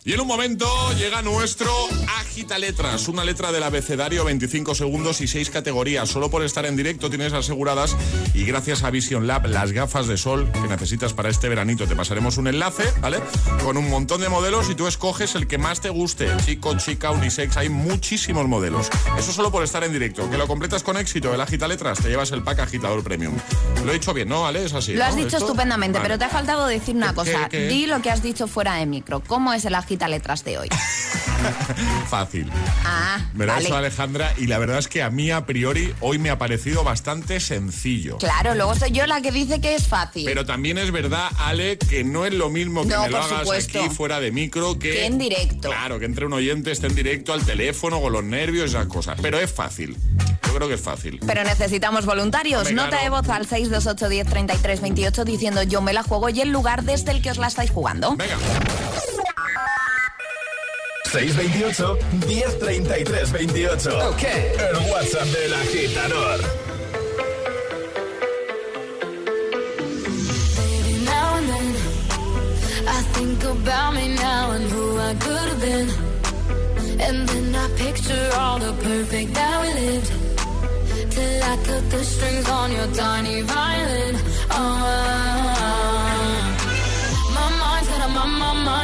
Y 0.05 0.11
en 0.11 0.19
un 0.19 0.27
momento 0.27 0.67
llega 0.97 1.21
nuestro 1.21 1.71
Agita 2.19 2.59
Letras, 2.59 3.07
una 3.07 3.23
letra 3.23 3.53
del 3.53 3.63
abecedario, 3.63 4.25
25 4.25 4.75
segundos 4.75 5.21
y 5.21 5.29
6 5.29 5.49
categorías. 5.49 6.09
Solo 6.09 6.29
por 6.29 6.43
estar 6.43 6.65
en 6.65 6.75
directo 6.75 7.09
tienes 7.09 7.31
aseguradas 7.31 7.95
y 8.33 8.43
gracias 8.43 8.83
a 8.83 8.89
Vision 8.89 9.27
Lab 9.27 9.45
las 9.47 9.71
gafas 9.71 10.07
de 10.07 10.17
sol 10.17 10.51
que 10.51 10.59
necesitas 10.67 11.13
para 11.13 11.29
este 11.29 11.47
veranito. 11.47 11.87
Te 11.87 11.95
pasaremos 11.95 12.35
un 12.35 12.47
enlace, 12.49 12.83
¿vale? 12.99 13.21
Con 13.63 13.77
un 13.77 13.89
montón 13.89 14.19
de 14.19 14.27
modelos 14.27 14.69
y 14.69 14.75
tú 14.75 14.87
escoges 14.87 15.35
el 15.35 15.47
que 15.47 15.57
más 15.57 15.79
te 15.79 15.87
guste. 15.89 16.27
Chico, 16.45 16.75
chica, 16.77 17.11
unisex, 17.11 17.55
hay 17.55 17.69
muchísimos 17.69 18.45
modelos. 18.49 18.89
Eso 19.17 19.31
solo 19.31 19.51
por 19.53 19.63
estar 19.63 19.85
en 19.85 19.93
directo. 19.93 20.29
Que 20.29 20.37
lo 20.37 20.47
completas 20.47 20.83
con 20.83 20.97
éxito, 20.97 21.33
el 21.33 21.39
Agita 21.39 21.65
Letras, 21.69 21.99
te 21.99 22.09
llevas 22.09 22.33
el 22.33 22.43
pack 22.43 22.59
agitador 22.59 23.03
premium. 23.05 23.35
Lo 23.85 23.91
he 23.91 23.93
dicho 23.93 24.13
bien, 24.13 24.27
¿no, 24.27 24.45
Ale? 24.45 24.65
Es 24.65 24.73
así. 24.73 24.95
Lo 24.95 25.05
has 25.05 25.15
¿no? 25.15 25.23
dicho 25.23 25.37
¿Esto? 25.37 25.45
estupendamente, 25.47 25.99
Vale. 25.99 26.09
pero 26.09 26.19
te 26.19 26.25
ha 26.25 26.29
faltado 26.29 26.67
decir 26.67 26.93
una 26.93 27.11
¿Qué, 27.11 27.15
cosa. 27.15 27.47
qué? 27.47 27.67
Di 27.67 27.85
lo 27.85 28.01
que 28.01 28.11
has 28.11 28.21
dicho 28.21 28.47
fuera 28.47 28.75
de 28.75 28.85
micro. 28.85 29.21
¿Cómo 29.25 29.53
es 29.53 29.63
el 29.63 29.75
agitador 29.75 29.92
letras 30.07 30.43
de 30.43 30.57
hoy. 30.57 30.69
Fácil. 32.09 32.49
Ah, 32.85 33.19
Me 33.33 33.45
da 33.45 33.53
vale. 33.53 33.65
eso 33.65 33.75
Alejandra 33.75 34.33
y 34.37 34.47
la 34.47 34.57
verdad 34.59 34.77
es 34.79 34.87
que 34.87 35.01
a 35.01 35.09
mí 35.09 35.31
a 35.31 35.45
priori 35.45 35.93
hoy 35.99 36.17
me 36.17 36.29
ha 36.29 36.37
parecido 36.37 36.83
bastante 36.83 37.39
sencillo. 37.39 38.17
Claro, 38.17 38.55
luego 38.55 38.75
soy 38.75 38.91
yo 38.91 39.05
la 39.07 39.21
que 39.21 39.31
dice 39.31 39.59
que 39.61 39.75
es 39.75 39.87
fácil. 39.87 40.25
Pero 40.25 40.45
también 40.45 40.77
es 40.77 40.91
verdad, 40.91 41.29
Ale, 41.39 41.77
que 41.77 42.03
no 42.03 42.25
es 42.25 42.33
lo 42.33 42.49
mismo 42.49 42.83
que 42.83 42.89
No, 42.89 43.03
me 43.03 43.09
lo 43.09 43.17
hagas 43.17 43.39
supuesto. 43.41 43.79
aquí 43.79 43.89
fuera 43.89 44.19
de 44.19 44.31
micro 44.31 44.77
que, 44.79 44.91
Que 44.91 45.05
en 45.05 45.17
directo. 45.17 45.69
Claro, 45.69 45.99
que 45.99 46.05
entre 46.05 46.25
un 46.25 46.33
oyente 46.33 46.71
esté 46.71 46.87
en 46.87 46.95
directo 46.95 47.33
al 47.33 47.43
teléfono 47.45 48.01
con 48.01 48.13
los 48.13 48.23
nervios 48.23 48.67
y 48.71 48.75
esas 48.75 48.87
cosas. 48.87 49.17
Pero 49.21 49.39
es 49.39 49.51
fácil. 49.51 49.97
Yo 50.45 50.53
creo 50.55 50.67
que 50.67 50.75
es 50.75 50.81
fácil. 50.81 51.19
Pero 51.25 51.43
necesitamos 51.43 52.05
voluntarios. 52.05 52.71
Nota 52.71 52.89
claro. 52.89 53.03
de 53.03 53.09
voz 53.09 53.29
al 53.29 53.47
628 53.47 54.09
10 54.09 54.27
33 54.27 54.81
28 54.81 55.25
diciendo 55.25 55.63
yo 55.63 55.81
me 55.81 55.93
la 55.93 56.03
juego 56.03 56.29
y 56.29 56.41
el 56.41 56.49
lugar 56.51 56.83
desde 56.83 57.11
el 57.11 57.21
que 57.21 57.31
os 57.31 57.37
la 57.37 57.47
estáis 57.47 57.71
jugando. 57.71 58.15
Venga. 58.15 58.37
628 61.13 61.95
1033 62.25 63.25
28. 63.29 63.87
Ok. 64.09 64.23
El 64.57 64.77
WhatsApp 64.89 65.27
del 65.31 65.53
agitador. 65.53 66.39
Now 71.05 71.37
and 71.37 71.47
then, 71.49 71.75
I 72.87 73.01
think 73.13 73.43
about 73.43 73.93
me 73.93 74.15
now 74.15 74.51
and 74.55 74.65
who 74.71 74.97
I 74.97 75.13
could 75.13 75.47
have 75.51 75.61
been. 75.61 75.89
And 76.99 77.29
then 77.29 77.55
I 77.55 77.67
picture 77.77 78.29
all 78.39 78.57
the 78.57 78.73
perfect 78.81 79.35
that 79.35 79.61
we 79.61 79.69
lived. 79.81 80.11
Till 81.11 81.43
I 81.43 81.57
cut 81.63 81.91
the 81.91 82.03
strings 82.03 82.49
on 82.49 82.71
your 82.71 82.87
tiny 82.87 83.41
violin. 83.41 84.15
Oh, 84.49 85.62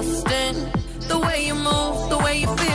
lost 0.00 0.30
in 0.30 0.54
the 1.08 1.18
way 1.18 1.46
you 1.46 1.54
move, 1.54 2.08
the 2.08 2.18
way 2.18 2.40
you 2.40 2.56
feel. 2.56 2.69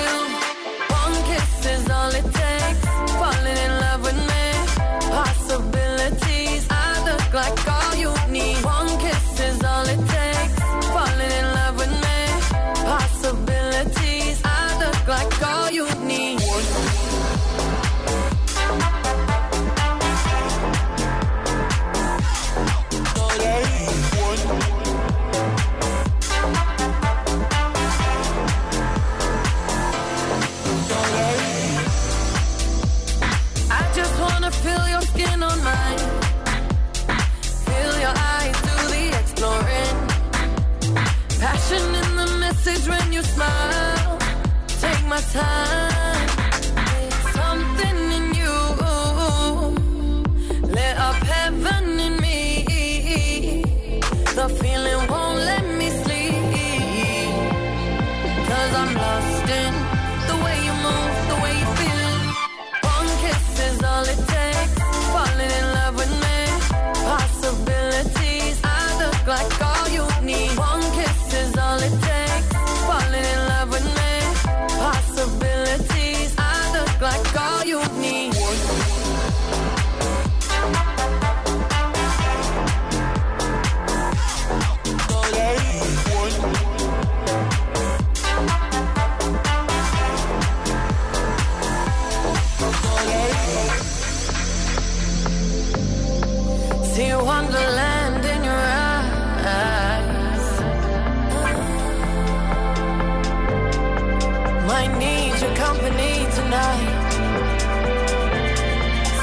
Company 105.67 106.13
tonight. 106.37 106.89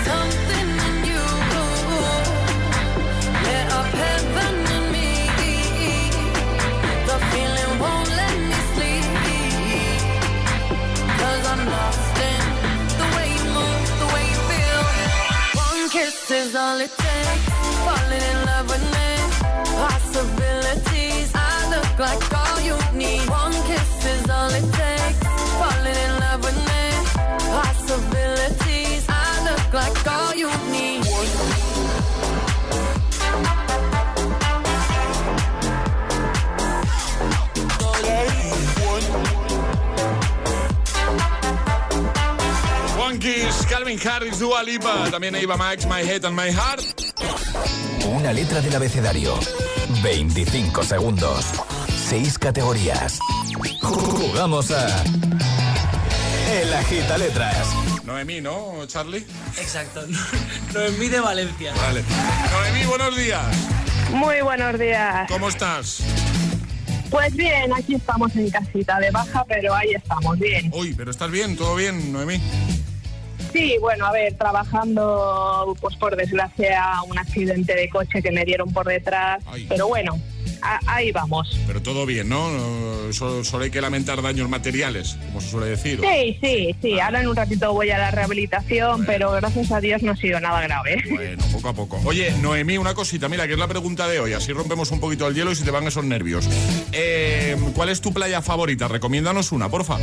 Something 0.09 0.69
in 0.89 0.97
you 1.11 1.25
lit 3.47 3.67
up 3.79 3.91
heaven 4.03 4.55
in 4.77 4.85
me. 4.95 5.11
The 7.09 7.17
feeling 7.31 7.73
won't 7.83 8.11
let 8.21 8.37
me 8.51 8.59
I'm 11.53 11.63
lost 11.77 12.17
in 12.31 12.43
the 13.01 13.07
way 13.15 13.29
you 13.37 13.45
move, 13.59 13.87
the 14.03 14.09
way 14.15 14.25
you 14.33 14.41
feel. 14.51 14.83
One 15.67 15.83
kiss 15.95 16.19
is 16.41 16.53
all 16.63 16.79
it 16.87 16.93
takes. 17.05 17.45
Falling 17.87 18.25
in 18.33 18.39
love 18.51 18.67
with 18.73 18.87
me. 18.97 19.09
Possibilities. 19.83 21.31
I 21.35 21.57
look 21.75 21.93
like 22.07 22.42
Calvin 43.97 44.09
Harris, 44.09 44.39
Dua 44.39 44.63
Lipa, 44.63 45.11
también 45.11 45.35
Eva 45.35 45.57
Max, 45.57 45.87
My 45.87 46.01
Head 46.01 46.25
and 46.25 46.39
My 46.39 46.51
Heart. 46.51 46.83
Una 48.07 48.33
letra 48.33 48.61
del 48.61 48.75
abecedario. 48.75 49.39
25 50.03 50.83
segundos. 50.83 51.47
6 52.09 52.39
categorías. 52.39 53.19
Jugamos 53.83 54.71
a. 54.71 55.05
El 56.53 56.73
agita 56.73 57.19
letras. 57.19 57.69
Noemí, 58.05 58.41
¿no, 58.41 58.87
Charlie? 58.87 59.27
Exacto. 59.59 60.03
Noemí 60.75 61.09
de 61.09 61.21
Valencia. 61.21 61.75
Vale. 61.75 62.03
Noemí, 62.51 62.87
buenos 62.87 63.17
días. 63.17 63.57
Muy 64.13 64.41
buenos 64.41 64.79
días. 64.79 65.29
¿Cómo 65.29 65.49
estás? 65.49 66.03
Pues 67.11 67.35
bien, 67.35 67.71
aquí 67.75 67.97
estamos 67.97 68.35
en 68.37 68.49
casita 68.49 68.99
de 68.99 69.11
baja, 69.11 69.45
pero 69.47 69.75
ahí 69.75 69.93
estamos, 69.95 70.39
bien. 70.39 70.71
Uy, 70.73 70.95
pero 70.95 71.11
estás 71.11 71.31
bien, 71.31 71.57
todo 71.57 71.75
bien, 71.75 72.11
Noemí. 72.11 72.41
Sí, 73.53 73.77
bueno, 73.81 74.07
a 74.07 74.13
ver, 74.13 74.35
trabajando, 74.35 75.77
pues 75.81 75.97
por 75.97 76.17
desgracia, 76.17 76.83
un 77.09 77.19
accidente 77.19 77.75
de 77.75 77.89
coche 77.89 78.23
que 78.23 78.33
me 78.33 78.45
dieron 78.45 78.73
por 78.73 78.87
detrás, 78.87 79.43
pero 79.69 79.89
bueno, 79.89 80.19
ahí 80.87 81.13
vamos. 81.13 81.59
Pero 81.67 81.83
todo 81.83 82.07
bien, 82.07 82.29
¿no? 82.29 83.13
Solo, 83.13 83.45
solo 83.45 83.65
hay 83.65 83.71
que 83.71 83.81
lamentar 83.81 84.23
daños 84.23 84.49
materiales, 84.49 85.19
como 85.27 85.41
se 85.41 85.51
suele 85.51 85.67
decir. 85.67 86.01
Sí, 86.01 86.39
sí, 86.41 86.77
sí, 86.81 87.01
ahora 87.01 87.21
en 87.21 87.29
un 87.29 87.37
ratito 87.37 87.73
voy 87.73 87.91
a 87.91 87.99
la 87.99 88.11
rehabilitación, 88.11 89.05
pero 89.05 89.33
gracias 89.33 89.71
a 89.71 89.81
Dios 89.81 90.03
no 90.03 90.13
ha 90.13 90.17
sido 90.17 90.41
nada 90.41 90.61
grave. 90.63 91.03
Bueno, 91.11 91.45
poco 91.53 91.69
a 91.69 91.75
poco. 91.75 92.01
Oye, 92.05 92.33
Noemí, 92.41 92.79
una 92.79 92.95
cosita, 92.95 93.29
mira, 93.29 93.47
que 93.47 93.53
es 93.53 93.59
la 93.59 93.69
pregunta 93.69 94.09
de 94.09 94.21
hoy, 94.21 94.33
así 94.33 94.53
rompemos 94.53 94.91
un 94.91 95.01
poquito 95.01 95.29
el 95.29 95.35
hielo 95.35 95.53
y 95.53 95.57
se 95.57 95.65
te 95.65 95.71
van 95.71 95.87
esos 95.87 96.05
nervios. 96.05 96.49
Eh, 96.93 97.57
¿Cuál 97.75 97.91
es 97.91 98.01
tu 98.01 98.13
playa 98.13 98.41
favorita? 98.41 98.89
Recomiéndanos 98.89 99.53
una, 99.53 99.69
porfa. 99.69 99.99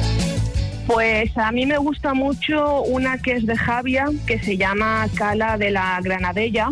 Pues 0.87 1.37
a 1.37 1.51
mí 1.51 1.65
me 1.65 1.77
gusta 1.77 2.13
mucho 2.13 2.81
una 2.83 3.17
que 3.17 3.33
es 3.33 3.45
de 3.45 3.55
Javia, 3.55 4.07
que 4.25 4.39
se 4.39 4.57
llama 4.57 5.07
Cala 5.15 5.57
de 5.57 5.71
la 5.71 5.99
Granadella. 6.01 6.69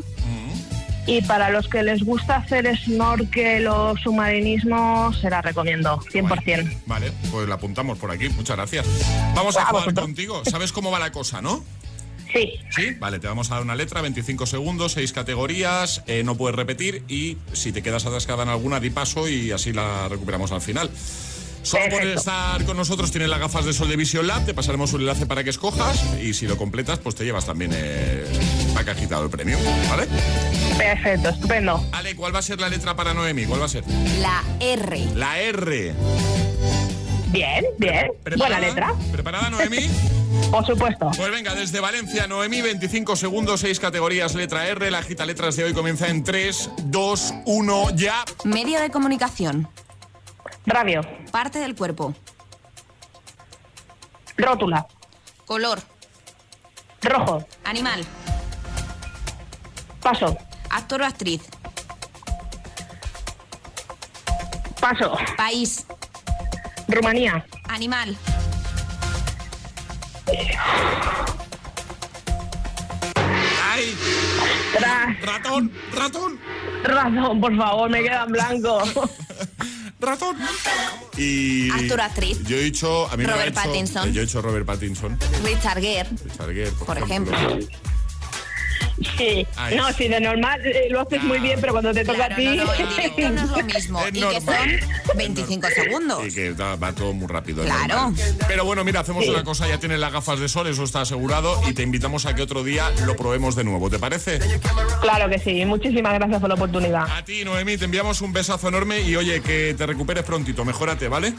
Y 1.08 1.22
para 1.22 1.50
los 1.50 1.70
que 1.70 1.84
les 1.84 2.04
gusta 2.04 2.36
hacer 2.36 2.70
snorkel 2.78 3.66
o 3.68 3.96
submarinismo, 3.96 5.14
se 5.14 5.30
la 5.30 5.42
recomiendo, 5.42 6.00
100%. 6.00 6.82
Vale, 6.86 7.14
pues 7.32 7.48
la 7.48 7.56
apuntamos 7.56 7.98
por 7.98 8.12
aquí, 8.12 8.28
muchas 8.28 8.58
gracias. 8.58 8.86
Vamos 9.34 9.56
a 9.56 9.66
jugar 9.66 9.94
contigo. 9.94 10.44
¿Sabes 10.44 10.74
cómo 10.74 10.92
va 10.92 11.00
la 11.00 11.14
cosa, 11.14 11.42
no? 11.42 11.64
Sí. 12.34 12.60
Sí, 12.72 12.94
vale, 13.00 13.20
te 13.20 13.28
vamos 13.28 13.50
a 13.52 13.56
dar 13.56 13.64
una 13.64 13.76
letra, 13.76 14.02
25 14.02 14.46
segundos, 14.46 14.92
6 14.94 15.14
categorías, 15.14 16.04
eh, 16.08 16.24
no 16.26 16.36
puedes 16.36 16.58
repetir 16.58 17.04
y 17.08 17.38
si 17.54 17.72
te 17.72 17.82
quedas 17.82 18.06
atascada 18.06 18.44
en 18.44 18.50
alguna, 18.50 18.82
di 18.82 18.90
paso 18.90 19.30
y 19.30 19.52
así 19.52 19.72
la 19.72 20.10
recuperamos 20.10 20.52
al 20.52 20.60
final. 20.60 20.92
Solo 21.68 21.90
por 21.90 22.02
estar 22.02 22.64
con 22.64 22.78
nosotros 22.78 23.12
tienes 23.12 23.28
las 23.28 23.42
gafas 23.42 23.66
de 23.66 23.74
sol 23.74 23.90
de 23.90 23.98
Vision 23.98 24.26
Lab, 24.26 24.46
te 24.46 24.54
pasaremos 24.54 24.94
un 24.94 25.02
enlace 25.02 25.26
para 25.26 25.44
que 25.44 25.50
escojas 25.50 26.02
y 26.18 26.34
si 26.34 26.48
lo 26.48 26.56
completas, 26.56 27.00
pues 27.00 27.16
te 27.16 27.26
llevas 27.26 27.46
también 27.46 27.72
eh, 27.74 28.26
la 28.74 28.86
cajita 28.86 29.20
del 29.20 29.30
premio, 29.30 29.58
¿vale? 29.90 30.08
Perfecto, 30.78 31.28
estupendo. 31.28 31.86
Ale, 31.92 32.16
¿cuál 32.16 32.34
va 32.34 32.40
a 32.40 32.42
ser 32.42 32.62
la 32.62 32.70
letra 32.70 32.96
para 32.96 33.14
Noemi? 33.14 33.46
¿Cuál 33.46 33.60
va 33.60 33.66
a 33.66 33.68
ser? 33.70 33.84
La 34.22 34.42
R. 34.62 35.08
La 35.16 35.42
R. 35.42 35.94
Bien, 37.32 37.66
bien. 37.78 38.14
Buena 38.38 38.62
letra. 38.62 38.94
¿Preparada, 39.12 39.50
Noemi? 39.50 39.90
Por 40.52 40.66
supuesto. 40.66 41.12
Pues 41.18 41.32
venga, 41.32 41.54
desde 41.54 41.82
Valencia, 41.82 42.28
Noemi, 42.28 42.62
25 42.62 43.18
segundos, 43.18 43.60
6 43.60 43.78
categorías, 43.82 44.36
letra 44.36 44.68
R. 44.70 44.90
La 44.90 45.04
gita 45.04 45.26
letras 45.26 45.58
de 45.58 45.66
hoy 45.66 45.74
comienza 45.74 46.08
en 46.08 46.24
3, 46.24 46.70
2, 46.86 47.34
1, 47.46 47.96
ya. 47.98 48.24
Medio 48.46 48.80
de 48.80 48.90
comunicación. 48.90 49.68
Radio. 50.68 51.00
Parte 51.32 51.60
del 51.60 51.76
cuerpo. 51.76 52.14
Rótula. 54.36 54.86
Color. 55.46 55.80
Rojo. 57.02 57.48
Animal. 57.64 58.04
Paso. 60.04 60.38
Actor 60.70 61.02
o 61.04 61.06
actriz. 61.06 61.42
Paso. 64.82 65.16
País. 65.38 65.88
Rumanía. 66.90 67.46
Animal. 67.70 68.18
¡Ay! 73.64 73.98
¡Ratón! 75.22 75.72
¡Ratón! 75.94 76.40
Razón, 76.84 77.40
por 77.40 77.56
favor, 77.56 77.90
me 77.90 78.04
queda 78.04 78.24
en 78.24 78.32
blanco. 78.34 78.84
¡Ratón! 80.00 80.38
Y. 81.18 81.72
Actor 81.72 82.00
o 82.00 82.04
actriz. 82.04 82.44
Yo 82.44 82.58
he 82.58 82.62
dicho. 82.64 83.08
A 83.10 83.18
mí 83.18 83.24
me 83.24 83.32
Robert 83.32 83.58
ha 83.58 83.62
hecho- 83.62 83.70
Pattinson. 83.72 84.14
Yo 84.14 84.22
he 84.22 84.24
hecho 84.26 84.42
Robert 84.42 84.66
Pattinson. 84.66 85.18
Richard 85.44 85.82
Gere. 85.82 86.10
Richard 86.24 86.54
Gere, 86.54 86.72
por, 86.74 86.86
Por 86.88 86.98
ejemplo. 87.00 87.36
Sí. 89.18 89.46
Ay. 89.56 89.76
No, 89.76 89.92
sí, 89.94 90.08
de 90.08 90.20
normal 90.20 90.60
eh, 90.66 90.88
lo 90.90 91.02
haces 91.02 91.22
muy 91.24 91.40
bien, 91.40 91.60
pero 91.62 91.74
cuando 91.74 91.94
te 91.94 92.04
toca 92.04 92.18
Claro, 92.28 92.34
a 92.34 92.38
ti. 92.38 92.46
no, 92.46 92.66
no, 92.66 92.74
en 92.74 92.90
directo 92.90 93.30
no 93.30 93.42
es 93.44 93.50
lo 93.50 93.64
mismo. 93.64 94.02
Es 94.02 94.08
y 94.16 94.20
que 94.22 94.42
son 94.42 95.18
25 95.18 95.68
segundos. 95.70 96.28
Y 96.28 96.34
que 96.34 96.52
va 96.54 96.92
todo 96.94 97.14
muy 97.14 97.28
rápido. 97.28 97.64
Claro. 97.64 98.14
Pero 98.48 98.66
bueno, 98.66 98.84
mira, 98.84 99.02
hacemos 99.02 99.24
Sí. 99.24 99.30
una 99.30 99.44
cosa, 99.44 99.68
ya 99.68 99.80
tienes 99.80 100.00
las 100.00 100.12
gafas 100.12 100.40
de 100.40 100.50
sol, 100.50 100.68
eso 100.68 100.84
está 100.84 101.02
asegurado, 101.02 101.60
y 101.68 101.74
te 101.74 101.84
invitamos 101.84 102.26
a 102.26 102.34
que 102.36 102.42
otro 102.42 102.64
día 102.64 102.90
lo 103.06 103.16
probemos 103.16 103.56
de 103.56 103.64
nuevo, 103.64 103.90
¿te 103.90 104.00
parece? 104.00 104.40
Claro 105.02 105.30
que 105.30 105.40
sí. 105.40 105.64
Muchísimas 105.66 106.14
gracias 106.16 106.40
por 106.40 106.50
la 106.50 106.56
oportunidad. 106.56 107.04
A 107.12 107.24
ti, 107.24 107.44
Noemí, 107.46 107.78
te 107.78 107.86
enviamos 107.86 108.22
un 108.22 108.34
besazo 108.34 108.68
enorme 108.68 109.02
y 109.02 109.16
oye, 109.16 109.42
que 109.42 109.76
te 109.78 109.86
recuperes 109.86 110.24
prontito, 110.24 110.66
mejórate, 110.66 111.08
¿vale? 111.08 111.34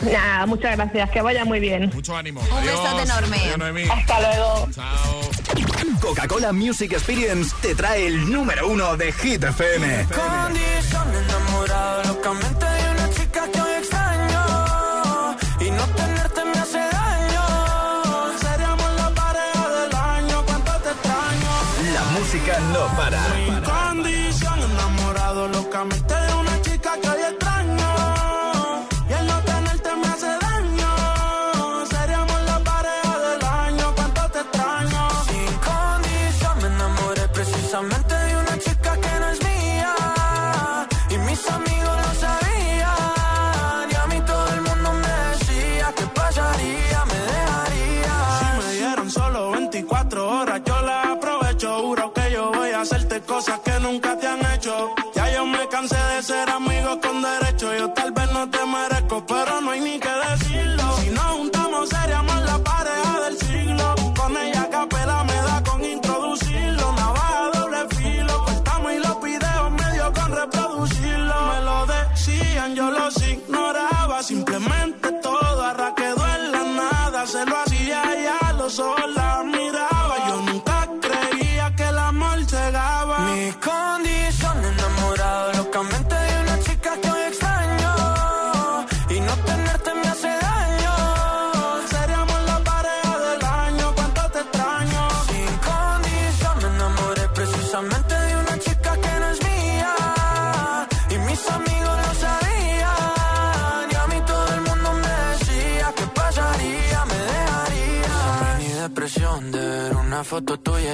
Nada, 0.00 0.46
muchas 0.46 0.76
gracias. 0.76 1.10
Que 1.10 1.20
vaya 1.20 1.44
muy 1.44 1.60
bien. 1.60 1.90
Mucho 1.92 2.16
ánimo. 2.16 2.40
Un 2.40 2.64
besote 2.64 3.02
enorme. 3.02 3.36
Adiós, 3.36 3.58
Noemí. 3.58 3.82
Hasta 3.90 4.20
luego. 4.20 4.68
Chao. 4.74 5.20
Coca-Cola 6.00 6.52
Music 6.52 6.92
Experience 7.04 7.52
te 7.60 7.74
trae 7.74 8.06
el 8.06 8.30
número 8.30 8.68
uno 8.68 8.96
de 8.96 9.10
Hit 9.10 9.42
FM. 9.42 10.06
Condición 10.06 11.08
enamorado 11.12 12.04
locamente 12.04 12.64
de 12.64 12.90
una 12.92 13.10
chica 13.10 13.48
que 13.52 13.60
hoy 13.60 13.72
extraño 13.72 15.36
Y 15.58 15.70
no 15.72 15.84
tenerte 15.96 16.44
me 16.44 16.60
hace 16.60 16.78
daño 16.78 18.38
Seríamos 18.38 18.94
la 18.94 19.10
pareja 19.16 19.68
del 19.68 19.94
año, 19.96 20.44
cuánto 20.46 20.72
te 20.78 20.90
extraño 20.90 21.92
La 21.92 22.04
música 22.16 22.60
no 22.72 22.96
para. 22.96 23.41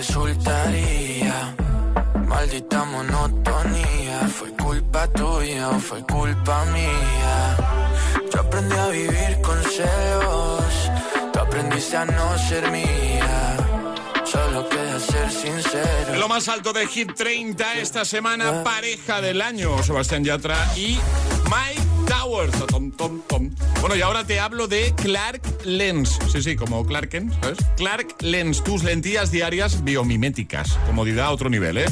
resultaría. 0.00 1.54
Maldita 2.26 2.84
monotonía, 2.84 4.20
fue 4.28 4.50
culpa 4.52 5.06
tuya 5.08 5.68
o 5.68 5.78
fue 5.78 6.00
culpa 6.06 6.64
mía. 6.66 7.56
Yo 8.32 8.40
aprendí 8.40 8.76
a 8.76 8.88
vivir 8.88 9.32
con 9.42 9.62
celos, 9.62 10.72
tú 11.32 11.38
aprendiste 11.38 11.96
a 11.98 12.06
no 12.06 12.38
ser 12.38 12.70
mía. 12.70 13.56
Solo 14.24 14.66
queda 14.70 14.98
ser 15.00 15.30
sincero. 15.30 16.16
Lo 16.18 16.28
más 16.28 16.48
alto 16.48 16.72
de 16.72 16.86
Hit 16.86 17.12
30 17.14 17.74
esta 17.74 18.04
semana, 18.06 18.64
pareja 18.64 19.20
del 19.20 19.42
año, 19.42 19.82
Sebastián 19.82 20.24
Yatra 20.24 20.56
y 20.76 20.98
Mike 21.44 21.89
Bueno, 23.80 23.96
y 23.96 24.02
ahora 24.02 24.24
te 24.24 24.38
hablo 24.38 24.68
de 24.68 24.94
Clark 24.94 25.42
Lens. 25.64 26.16
Sí, 26.30 26.40
sí, 26.42 26.54
como 26.54 26.86
Clark 26.86 27.10
¿sabes? 27.42 27.58
Clark 27.76 28.16
Lens, 28.20 28.62
tus 28.62 28.84
lentillas 28.84 29.32
diarias 29.32 29.82
biomiméticas. 29.82 30.74
Comodidad 30.86 31.26
a 31.26 31.30
otro 31.32 31.50
nivel, 31.50 31.78
¿eh? 31.78 31.86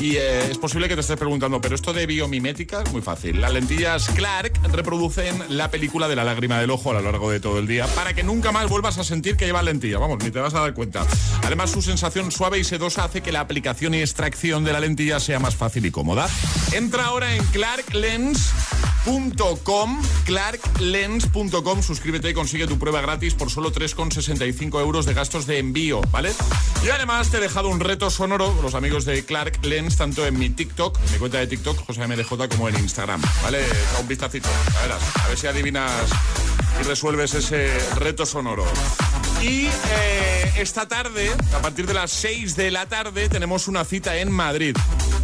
Y 0.00 0.16
eh, 0.16 0.50
es 0.50 0.56
posible 0.56 0.88
que 0.88 0.94
te 0.94 1.02
estés 1.02 1.18
preguntando, 1.18 1.60
pero 1.60 1.74
esto 1.74 1.92
de 1.92 2.06
biomimética 2.06 2.82
muy 2.90 3.02
fácil. 3.02 3.40
Las 3.40 3.52
lentillas 3.52 4.08
Clark 4.14 4.52
reproducen 4.72 5.42
la 5.50 5.70
película 5.70 6.08
de 6.08 6.16
la 6.16 6.24
lágrima 6.24 6.58
del 6.58 6.70
ojo 6.70 6.90
a 6.90 6.94
lo 6.94 7.02
largo 7.02 7.30
de 7.30 7.40
todo 7.40 7.58
el 7.58 7.66
día 7.66 7.86
para 7.88 8.14
que 8.14 8.22
nunca 8.22 8.50
más 8.50 8.70
vuelvas 8.70 8.96
a 8.96 9.04
sentir 9.04 9.36
que 9.36 9.44
llevas 9.44 9.64
lentilla. 9.64 9.98
Vamos, 9.98 10.24
ni 10.24 10.30
te 10.30 10.40
vas 10.40 10.54
a 10.54 10.60
dar 10.60 10.72
cuenta. 10.72 11.06
Además, 11.42 11.70
su 11.70 11.82
sensación 11.82 12.32
suave 12.32 12.58
y 12.58 12.64
sedosa 12.64 13.04
hace 13.04 13.20
que 13.20 13.30
la 13.30 13.40
aplicación 13.40 13.94
y 13.94 14.00
extracción 14.00 14.64
de 14.64 14.72
la 14.72 14.80
lentilla 14.80 15.20
sea 15.20 15.38
más 15.38 15.54
fácil 15.54 15.84
y 15.84 15.90
cómoda. 15.90 16.30
Entra 16.72 17.04
ahora 17.04 17.34
en 17.36 17.42
clarklens.com, 19.04 20.02
clarklens.com, 20.24 21.82
suscríbete 21.82 22.30
y 22.30 22.34
consigue 22.34 22.66
tu 22.66 22.78
prueba 22.78 23.00
gratis 23.00 23.34
por 23.34 23.50
solo 23.50 23.72
3,65 23.72 24.80
euros 24.80 25.06
de 25.06 25.14
gastos 25.14 25.46
de 25.46 25.58
envío, 25.58 26.00
¿vale? 26.10 26.32
Y 26.84 26.90
además 26.90 27.30
te 27.30 27.38
he 27.38 27.40
dejado 27.40 27.68
un 27.68 27.80
reto 27.80 28.10
sonoro, 28.10 28.54
los 28.62 28.74
amigos 28.74 29.04
de 29.04 29.24
Clark 29.24 29.64
Lens, 29.64 29.96
tanto 29.96 30.26
en 30.26 30.38
mi 30.38 30.50
TikTok, 30.50 30.98
en 31.04 31.12
mi 31.12 31.18
cuenta 31.18 31.38
de 31.38 31.46
TikTok, 31.46 31.84
JosMDJ, 31.86 32.48
como 32.48 32.68
en 32.68 32.78
Instagram, 32.78 33.20
¿vale? 33.42 33.64
Un 34.00 34.08
vistacito, 34.08 34.48
a 34.48 34.82
ver, 34.82 34.92
a 34.92 35.28
ver 35.28 35.38
si 35.38 35.46
adivinas 35.46 36.10
y 36.80 36.84
resuelves 36.84 37.34
ese 37.34 37.70
reto 37.96 38.24
sonoro. 38.24 38.64
Y 39.42 39.66
eh, 39.66 40.52
esta 40.58 40.86
tarde, 40.86 41.30
a 41.54 41.58
partir 41.58 41.86
de 41.86 41.94
las 41.94 42.12
6 42.12 42.54
de 42.54 42.70
la 42.70 42.86
tarde, 42.86 43.28
tenemos 43.28 43.66
una 43.66 43.84
cita 43.84 44.18
en 44.18 44.30
Madrid, 44.30 44.76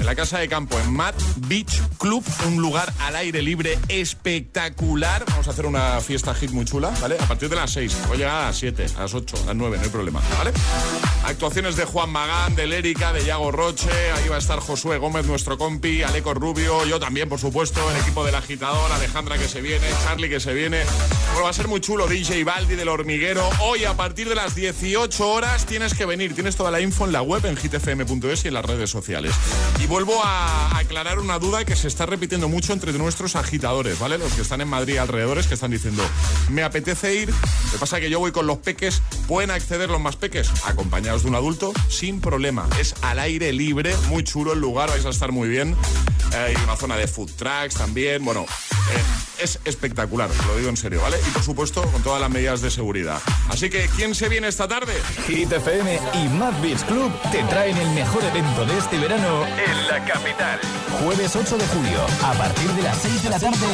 la 0.08 0.14
Casa 0.14 0.38
de 0.38 0.48
Campo, 0.48 0.78
en 0.80 0.90
Mad 0.90 1.14
Beach 1.48 1.82
Club, 1.98 2.24
un 2.46 2.62
lugar 2.62 2.90
al 3.00 3.14
aire 3.16 3.42
libre 3.42 3.78
espectacular. 3.88 5.22
Vamos 5.28 5.48
a 5.48 5.50
hacer 5.50 5.66
una 5.66 6.00
fiesta 6.00 6.34
hit 6.34 6.50
muy 6.50 6.64
chula, 6.64 6.94
¿vale? 7.02 7.16
A 7.20 7.28
partir 7.28 7.50
de 7.50 7.56
las 7.56 7.72
6. 7.72 7.94
Voy 8.06 8.14
a 8.14 8.18
llegar 8.20 8.36
a 8.36 8.46
las 8.46 8.56
7, 8.56 8.86
a 8.96 9.00
las 9.00 9.12
8, 9.12 9.36
a 9.42 9.46
las 9.48 9.56
9, 9.56 9.76
no 9.76 9.82
hay 9.82 9.90
problema, 9.90 10.22
¿vale? 10.38 10.52
Actuaciones 11.24 11.76
de 11.76 11.84
Juan 11.84 12.08
Magán, 12.08 12.56
de 12.56 12.66
Lérica, 12.66 13.12
de 13.12 13.22
Yago 13.22 13.52
Roche, 13.52 13.90
ahí 14.16 14.28
va 14.30 14.36
a 14.36 14.38
estar 14.38 14.60
Josué 14.60 14.96
Gómez, 14.96 15.26
nuestro 15.26 15.58
compi, 15.58 16.02
Aleco 16.02 16.32
Rubio, 16.32 16.86
yo 16.86 16.98
también, 16.98 17.28
por 17.28 17.38
supuesto, 17.38 17.78
el 17.90 17.98
equipo 17.98 18.24
del 18.24 18.36
agitador, 18.36 18.90
Alejandra 18.90 19.36
que 19.36 19.46
se 19.46 19.60
viene, 19.60 19.86
Charlie 20.04 20.30
que 20.30 20.40
se 20.40 20.54
viene. 20.54 20.84
Bueno, 21.32 21.44
va 21.44 21.50
a 21.50 21.52
ser 21.52 21.68
muy 21.68 21.82
chulo, 21.82 22.06
DJ 22.06 22.44
Baldi 22.44 22.76
del 22.76 22.88
hormiguero. 22.88 23.46
Hoy 23.60 23.84
a 23.84 23.94
partir 23.94 24.26
de 24.30 24.36
las 24.36 24.54
18 24.54 25.28
horas 25.28 25.66
tienes 25.66 25.92
que 25.92 26.06
venir. 26.06 26.34
Tienes 26.34 26.56
toda 26.56 26.70
la 26.70 26.80
info 26.80 27.04
en 27.04 27.12
la 27.12 27.20
web, 27.20 27.44
en 27.44 27.58
hitfm.es 27.58 28.46
y 28.46 28.48
en 28.48 28.54
las 28.54 28.64
redes 28.64 28.88
sociales. 28.88 29.34
Vuelvo 30.04 30.22
a 30.22 30.78
aclarar 30.78 31.18
una 31.18 31.40
duda 31.40 31.64
que 31.64 31.74
se 31.74 31.88
está 31.88 32.06
repitiendo 32.06 32.48
mucho 32.48 32.72
entre 32.72 32.92
nuestros 32.92 33.34
agitadores, 33.34 33.98
¿vale? 33.98 34.16
Los 34.16 34.32
que 34.32 34.42
están 34.42 34.60
en 34.60 34.68
Madrid 34.68 34.96
alrededores, 34.98 35.48
que 35.48 35.54
están 35.54 35.72
diciendo, 35.72 36.04
me 36.50 36.62
apetece 36.62 37.16
ir, 37.16 37.30
lo 37.30 37.72
que 37.72 37.78
pasa 37.80 37.98
que 37.98 38.08
yo 38.08 38.20
voy 38.20 38.30
con 38.30 38.46
los 38.46 38.58
peques, 38.58 39.02
¿pueden 39.26 39.50
acceder 39.50 39.90
los 39.90 40.00
más 40.00 40.14
peques? 40.14 40.52
Acompañados 40.66 41.24
de 41.24 41.30
un 41.30 41.34
adulto, 41.34 41.72
sin 41.88 42.20
problema. 42.20 42.68
Es 42.78 42.94
al 43.02 43.18
aire 43.18 43.52
libre, 43.52 43.92
muy 44.08 44.22
chulo 44.22 44.52
el 44.52 44.60
lugar, 44.60 44.88
vais 44.88 45.04
a 45.04 45.08
estar 45.08 45.32
muy 45.32 45.48
bien. 45.48 45.74
Hay 46.32 46.54
una 46.62 46.76
zona 46.76 46.96
de 46.96 47.08
food 47.08 47.32
trucks 47.32 47.74
también, 47.74 48.24
bueno, 48.24 48.42
eh, 48.42 49.42
es 49.42 49.58
espectacular, 49.64 50.30
lo 50.46 50.56
digo 50.56 50.68
en 50.68 50.76
serio, 50.76 51.00
¿vale? 51.00 51.16
Y 51.26 51.30
por 51.30 51.42
supuesto, 51.42 51.82
con 51.90 52.02
todas 52.02 52.20
las 52.20 52.30
medidas 52.30 52.60
de 52.60 52.70
seguridad. 52.70 53.20
Así 53.48 53.68
que, 53.70 53.88
¿quién 53.96 54.14
se 54.14 54.28
viene 54.28 54.48
esta 54.48 54.68
tarde? 54.68 54.92
Hit 55.26 55.50
FM 55.50 55.98
y 56.14 56.28
Mad 56.28 56.54
Club 56.86 57.12
te 57.32 57.42
traen 57.44 57.76
el 57.76 57.90
mejor 57.90 58.22
evento 58.24 58.64
de 58.64 58.78
este 58.78 58.98
verano 58.98 59.46
en 59.46 59.87
la 59.90 60.04
capital. 60.04 60.60
Jueves 61.02 61.34
8 61.34 61.56
de 61.56 61.66
julio, 61.68 62.00
a 62.24 62.32
partir 62.34 62.70
de 62.72 62.82
las 62.82 62.98
6 62.98 63.22
de 63.22 63.30
la 63.30 63.38
tarde, 63.38 63.66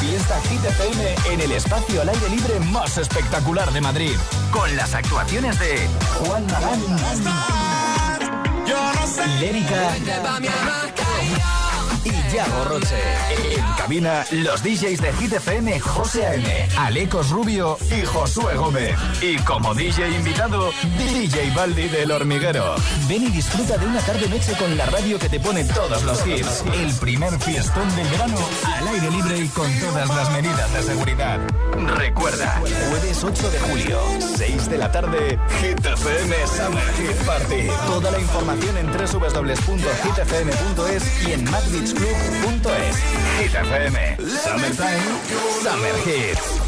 fiesta 0.00 0.40
Hit 0.42 0.64
FM 0.64 1.14
en 1.32 1.40
el 1.40 1.52
espacio 1.52 2.02
al 2.02 2.08
aire 2.08 2.28
libre 2.28 2.60
más 2.60 2.98
espectacular 2.98 3.70
de 3.72 3.80
Madrid. 3.80 4.16
Con 4.52 4.74
las 4.76 4.94
actuaciones 4.94 5.58
de 5.58 5.88
Juan 6.20 6.46
Magán, 6.46 6.80
Lérica 9.40 9.94
y 12.08 12.34
Yago 12.34 12.64
Roche. 12.64 12.96
En 13.30 13.72
cabina, 13.76 14.24
los 14.30 14.62
DJs 14.62 15.00
de 15.00 15.12
Hit 15.14 15.32
FM, 15.32 15.80
José 15.80 16.26
A.M., 16.26 16.68
Alecos 16.78 17.30
Rubio 17.30 17.78
y 17.90 18.04
Josué 18.04 18.54
Gómez. 18.54 18.96
Y 19.20 19.36
como 19.38 19.74
DJ 19.74 20.10
invitado, 20.10 20.70
DJ 20.98 21.50
Baldi 21.54 21.88
del 21.88 22.10
Hormiguero. 22.10 22.74
Ven 23.08 23.24
y 23.24 23.30
disfruta 23.30 23.78
de 23.78 23.86
una 23.86 24.00
tarde-noche 24.00 24.52
con 24.58 24.76
la 24.76 24.86
radio 24.86 25.18
que 25.18 25.28
te 25.28 25.40
pone 25.40 25.64
todos 25.64 26.02
los 26.04 26.26
hits. 26.26 26.64
El 26.72 26.92
primer 26.94 27.38
fiestón 27.40 27.94
del 27.96 28.08
verano, 28.08 28.38
al 28.64 28.88
aire 28.88 29.10
libre 29.10 29.38
y 29.38 29.48
con 29.48 29.70
todas 29.80 30.08
las 30.08 30.30
medidas 30.32 30.72
de 30.72 30.82
seguridad. 30.82 31.38
Recuerda, 31.96 32.60
jueves 32.60 33.24
8 33.24 33.50
de 33.50 33.60
julio, 33.60 34.00
6 34.36 34.70
de 34.70 34.78
la 34.78 34.90
tarde, 34.90 35.38
Hit 35.60 35.84
Summer 35.84 36.84
Hit 36.96 37.16
Party. 37.24 37.68
Toda 37.86 38.10
la 38.10 38.18
información 38.18 38.76
en 38.78 38.86
www.hitfm.es 38.86 39.88
y 41.26 41.32
en 41.32 41.44
madbeachclub.es. 41.98 42.96
Hit 43.38 43.54
FM, 43.54 44.16
Summertime, 44.18 45.02
Summer 45.62 45.96
Hits. 46.04 46.67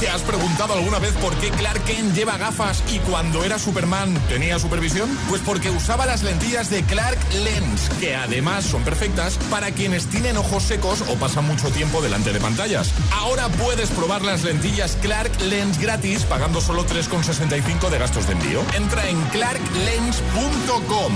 ¿Te 0.00 0.10
has 0.10 0.20
preguntado 0.20 0.74
alguna 0.74 0.98
vez 0.98 1.12
por 1.14 1.34
qué 1.36 1.50
Clark 1.50 1.82
Kent 1.84 2.14
lleva 2.14 2.36
gafas 2.36 2.82
y 2.92 2.98
cuando 2.98 3.44
era 3.44 3.58
Superman 3.58 4.12
tenía 4.28 4.58
supervisión? 4.58 5.08
Pues 5.30 5.40
porque 5.40 5.70
usaba 5.70 6.04
las 6.04 6.22
lentillas 6.22 6.68
de 6.68 6.82
Clark 6.82 7.18
Lens, 7.42 7.88
que 7.98 8.14
además 8.14 8.64
son 8.64 8.82
perfectas 8.82 9.38
para 9.50 9.70
quienes 9.70 10.06
tienen 10.08 10.36
ojos 10.36 10.64
secos 10.64 11.02
o 11.08 11.14
pasan 11.14 11.46
mucho 11.46 11.70
tiempo 11.70 12.02
delante 12.02 12.34
de 12.34 12.40
pantallas. 12.40 12.92
Ahora 13.10 13.48
puedes 13.48 13.88
probar 13.90 14.20
las 14.20 14.44
lentillas 14.44 14.98
Clark 15.00 15.32
Lens 15.40 15.80
gratis 15.80 16.24
pagando 16.24 16.60
solo 16.60 16.84
3,65 16.84 17.88
de 17.88 17.98
gastos 17.98 18.26
de 18.26 18.34
envío. 18.34 18.60
Entra 18.76 19.08
en 19.08 19.18
clarklens.com. 19.28 21.12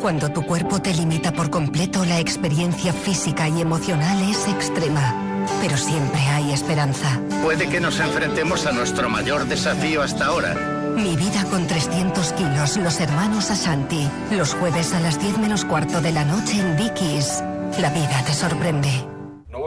Cuando 0.00 0.30
tu 0.30 0.46
cuerpo 0.46 0.80
te 0.80 0.94
limita 0.94 1.32
por 1.32 1.50
completo, 1.50 2.06
la 2.06 2.20
experiencia 2.20 2.94
física 2.94 3.48
y 3.50 3.60
emocional 3.60 4.30
es 4.30 4.48
extrema. 4.48 5.27
Pero 5.60 5.76
siempre 5.76 6.20
hay 6.20 6.52
esperanza. 6.52 7.20
Puede 7.42 7.68
que 7.68 7.80
nos 7.80 7.98
enfrentemos 8.00 8.66
a 8.66 8.72
nuestro 8.72 9.08
mayor 9.08 9.46
desafío 9.46 10.02
hasta 10.02 10.26
ahora. 10.26 10.54
Mi 10.96 11.16
vida 11.16 11.44
con 11.44 11.66
300 11.66 12.32
kilos, 12.32 12.76
los 12.76 13.00
hermanos 13.00 13.50
Ashanti. 13.50 14.08
Los 14.32 14.54
jueves 14.54 14.92
a 14.94 15.00
las 15.00 15.20
10 15.20 15.38
menos 15.38 15.64
cuarto 15.64 16.00
de 16.00 16.12
la 16.12 16.24
noche 16.24 16.58
en 16.58 16.76
Dickies. 16.76 17.42
La 17.80 17.90
vida 17.90 18.24
te 18.26 18.32
sorprende. 18.32 18.90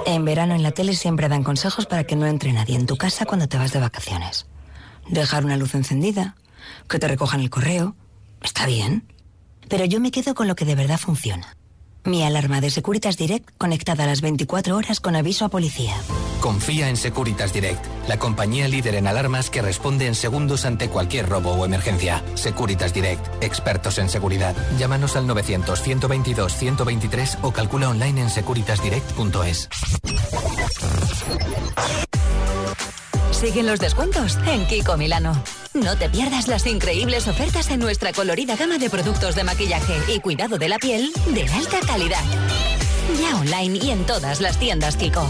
En 0.06 0.26
verano 0.26 0.56
en 0.56 0.64
la 0.64 0.72
tele 0.72 0.94
siempre 0.94 1.30
dan 1.30 1.44
consejos 1.44 1.86
para 1.86 2.04
que 2.04 2.16
no 2.16 2.26
entre 2.26 2.52
nadie 2.52 2.76
en 2.76 2.86
tu 2.86 2.98
casa 2.98 3.26
cuando 3.26 3.48
te 3.48 3.58
vas 3.58 3.72
de 3.72 3.80
vacaciones. 3.80 4.48
Dejar 5.08 5.46
una 5.46 5.58
luz 5.58 5.76
encendida, 5.76 6.36
que 6.90 7.00
te 7.00 7.08
recojan 7.08 7.42
el 7.42 7.50
correo. 7.50 7.96
Está 8.42 8.66
bien. 8.66 9.06
Pero 9.70 9.86
yo 9.86 10.00
me 10.00 10.12
quedo 10.12 10.36
con 10.36 10.48
lo 10.48 10.56
que 10.56 10.66
de 10.66 10.76
verdad 10.76 10.98
funciona. 10.98 11.56
Mi 12.04 12.24
alarma 12.24 12.62
de 12.62 12.70
Securitas 12.70 13.18
Direct 13.18 13.50
conectada 13.58 14.06
a 14.06 14.08
las 14.08 14.22
24 14.22 14.76
horas 14.76 15.00
con 15.00 15.16
aviso 15.16 15.46
a 15.46 15.50
policía. 15.50 15.94
Confía 16.40 16.90
en 16.90 16.98
Securitas 16.98 17.54
Direct, 17.54 17.86
la 18.08 18.18
compañía 18.18 18.68
líder 18.68 18.96
en 18.96 19.06
alarmas 19.06 19.52
que 19.52 19.62
responde 19.62 20.08
en 20.08 20.16
segundos 20.16 20.66
ante 20.66 20.90
cualquier 20.90 21.30
robo 21.30 21.52
o 21.52 21.64
emergencia. 21.66 22.24
Securitas 22.34 22.96
Direct, 22.96 23.44
expertos 23.44 24.00
en 24.00 24.10
seguridad. 24.10 24.56
Llámanos 24.80 25.16
al 25.16 25.28
900-122-123 25.28 27.38
o 27.44 27.52
calcula 27.52 27.90
online 27.90 28.22
en 28.22 28.32
securitasdirect.es. 28.32 29.70
Siguen 33.32 33.66
los 33.66 33.80
descuentos 33.80 34.38
en 34.46 34.66
Kiko 34.68 34.98
Milano. 34.98 35.42
No 35.74 35.96
te 35.98 36.10
pierdas 36.10 36.48
las 36.48 36.68
increíbles 36.68 37.28
ofertas 37.28 37.72
en 37.72 37.80
nuestra 37.80 38.14
colorida 38.14 38.56
gama 38.56 38.78
de 38.78 38.90
productos 38.90 39.36
de 39.36 39.44
maquillaje 39.44 39.96
y 40.14 40.20
cuidado 40.20 40.58
de 40.58 40.70
la 40.70 40.78
piel 40.78 41.12
de 41.34 41.44
alta 41.48 41.80
calidad. 41.88 42.24
Ya 43.20 43.36
online 43.38 43.80
y 43.82 43.90
en 43.90 44.06
todas 44.06 44.42
las 44.42 44.58
tiendas 44.58 44.96
Kiko. 44.96 45.28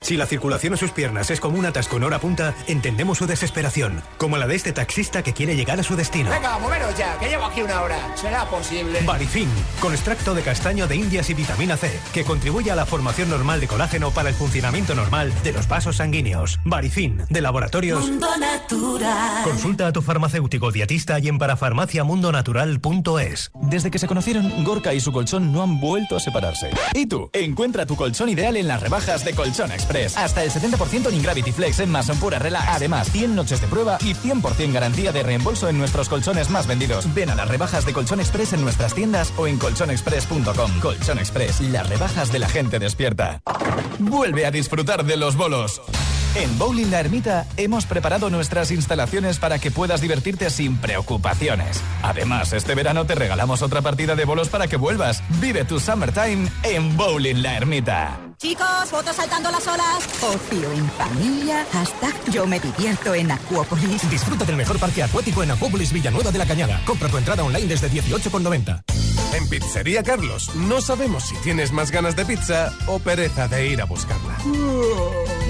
Si 0.00 0.16
la 0.16 0.26
circulación 0.26 0.74
en 0.74 0.78
sus 0.78 0.92
piernas 0.92 1.28
es 1.30 1.40
como 1.40 1.58
un 1.58 1.66
atasco 1.66 1.96
en 1.96 2.04
hora 2.04 2.20
punta, 2.20 2.54
entendemos 2.68 3.18
su 3.18 3.26
desesperación, 3.26 4.00
como 4.16 4.38
la 4.38 4.46
de 4.46 4.54
este 4.54 4.72
taxista 4.72 5.24
que 5.24 5.32
quiere 5.32 5.56
llegar 5.56 5.80
a 5.80 5.82
su 5.82 5.96
destino. 5.96 6.30
Venga, 6.30 6.56
moveros 6.58 6.96
ya, 6.96 7.18
que 7.18 7.28
llevo 7.28 7.46
aquí 7.46 7.62
una 7.62 7.82
hora. 7.82 8.16
¿Será 8.16 8.44
posible? 8.46 9.00
Barifin, 9.04 9.48
con 9.80 9.92
extracto 9.92 10.34
de 10.34 10.42
castaño 10.42 10.86
de 10.86 10.94
indias 10.96 11.28
y 11.30 11.34
vitamina 11.34 11.76
C, 11.76 11.90
que 12.14 12.22
contribuye 12.24 12.70
a 12.70 12.76
la 12.76 12.86
formación 12.86 13.28
normal 13.28 13.58
de 13.60 13.66
colágeno 13.66 14.12
para 14.12 14.28
el 14.28 14.36
funcionamiento 14.36 14.94
normal 14.94 15.32
de 15.42 15.52
los 15.52 15.66
vasos 15.66 15.96
sanguíneos. 15.96 16.60
Barifin, 16.64 17.24
de 17.28 17.40
laboratorios. 17.40 18.08
Mundo 18.08 18.28
Natural. 18.38 19.42
Consulta 19.42 19.88
a 19.88 19.92
tu 19.92 20.00
farmacéutico 20.00 20.70
dietista 20.70 21.18
y 21.18 21.26
en 21.28 21.38
parafarmaciamundonatural.es. 21.38 23.50
Desde 23.62 23.90
que 23.90 23.98
se 23.98 24.06
conocieron, 24.06 24.64
Gorka 24.64 24.94
y 24.94 25.00
su 25.00 25.10
colchón 25.12 25.52
no 25.52 25.62
han 25.62 25.80
vuelto 25.80 26.16
a 26.16 26.20
separarse. 26.20 26.70
¿Y 26.94 27.06
tú? 27.06 27.30
Encuentra 27.32 27.84
tu 27.84 27.96
colchón 27.96 28.28
ideal 28.28 28.56
en 28.56 28.68
las 28.68 28.80
rebajas 28.80 29.24
de 29.24 29.34
Colchón 29.34 29.72
Express. 29.72 29.88
Hasta 30.16 30.44
el 30.44 30.50
70% 30.50 31.08
en 31.08 31.14
Ingravity 31.14 31.52
Flex 31.52 31.80
en 31.80 31.90
Mason 31.90 32.18
Pura 32.18 32.38
Relax. 32.38 32.68
Además, 32.68 33.10
100 33.10 33.34
noches 33.34 33.60
de 33.60 33.66
prueba 33.66 33.98
y 34.00 34.14
100% 34.14 34.72
garantía 34.72 35.12
de 35.12 35.22
reembolso 35.22 35.68
en 35.68 35.78
nuestros 35.78 36.08
colchones 36.08 36.50
más 36.50 36.66
vendidos. 36.66 37.12
Ven 37.14 37.30
a 37.30 37.34
las 37.34 37.48
rebajas 37.48 37.84
de 37.84 37.92
Colchón 37.92 38.20
Express 38.20 38.52
en 38.52 38.62
nuestras 38.62 38.94
tiendas 38.94 39.32
o 39.36 39.46
en 39.46 39.58
colchonexpress.com. 39.58 40.80
Colchón 40.80 41.18
Express, 41.18 41.60
las 41.60 41.88
rebajas 41.88 42.32
de 42.32 42.38
la 42.38 42.48
gente 42.48 42.78
despierta. 42.78 43.40
Vuelve 43.98 44.46
a 44.46 44.50
disfrutar 44.50 45.04
de 45.04 45.16
los 45.16 45.36
bolos. 45.36 45.80
En 46.34 46.58
Bowling 46.58 46.90
La 46.90 47.00
Ermita 47.00 47.46
hemos 47.56 47.86
preparado 47.86 48.30
nuestras 48.30 48.70
instalaciones 48.70 49.38
para 49.38 49.58
que 49.58 49.70
puedas 49.70 50.00
divertirte 50.00 50.50
sin 50.50 50.76
preocupaciones. 50.76 51.82
Además, 52.02 52.52
este 52.52 52.74
verano 52.74 53.06
te 53.06 53.14
regalamos 53.14 53.62
otra 53.62 53.82
partida 53.82 54.14
de 54.14 54.24
bolos 54.24 54.48
para 54.48 54.68
que 54.68 54.76
vuelvas. 54.76 55.22
Vive 55.40 55.64
tu 55.64 55.80
summertime 55.80 56.48
en 56.62 56.96
Bowling 56.96 57.42
La 57.42 57.56
Ermita. 57.56 58.27
Chicos, 58.38 58.66
fotos 58.88 59.16
saltando 59.16 59.50
las 59.50 59.66
olas. 59.66 60.08
Ocio 60.22 60.70
en 60.70 60.88
familia. 60.92 61.66
Hashtag 61.72 62.14
yo 62.30 62.46
me 62.46 62.60
divierto 62.60 63.12
en 63.12 63.32
Acuópolis. 63.32 64.08
Disfruta 64.08 64.44
del 64.44 64.54
mejor 64.54 64.78
parque 64.78 65.02
acuático 65.02 65.42
en 65.42 65.50
Acuópolis 65.50 65.92
Villanueva 65.92 66.30
de 66.30 66.38
la 66.38 66.46
Cañada. 66.46 66.80
Compra 66.84 67.08
tu 67.08 67.18
entrada 67.18 67.42
online 67.42 67.66
desde 67.66 67.90
18,90. 67.90 68.84
En 69.34 69.48
Pizzería 69.48 70.04
Carlos, 70.04 70.54
no 70.54 70.80
sabemos 70.80 71.24
si 71.24 71.34
tienes 71.42 71.72
más 71.72 71.90
ganas 71.90 72.14
de 72.14 72.24
pizza 72.26 72.72
o 72.86 73.00
pereza 73.00 73.48
de 73.48 73.66
ir 73.66 73.82
a 73.82 73.86
buscarla. 73.86 74.38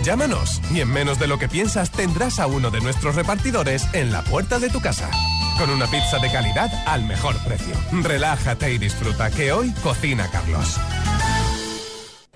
Llámanos 0.03 0.62
y 0.72 0.80
en 0.80 0.89
menos 0.91 1.18
de 1.18 1.26
lo 1.26 1.39
que 1.39 1.49
piensas 1.49 1.91
tendrás 1.91 2.41
a 2.41 2.47
uno 2.47 2.70
de 2.70 2.80
nuestros 2.80 3.16
repartidores 3.16 3.86
en 3.93 4.12
la 4.12 4.24
puerta 4.24 4.59
de 4.59 4.70
tu 4.70 4.80
casa. 4.80 5.11
Con 5.59 5.68
una 5.68 5.86
pizza 5.89 6.18
de 6.20 6.32
calidad 6.32 6.70
al 6.86 7.05
mejor 7.05 7.36
precio. 7.45 7.74
Relájate 8.03 8.72
y 8.72 8.78
disfruta 8.78 9.30
que 9.30 9.53
hoy 9.53 9.72
cocina 9.82 10.30
Carlos. 10.30 10.78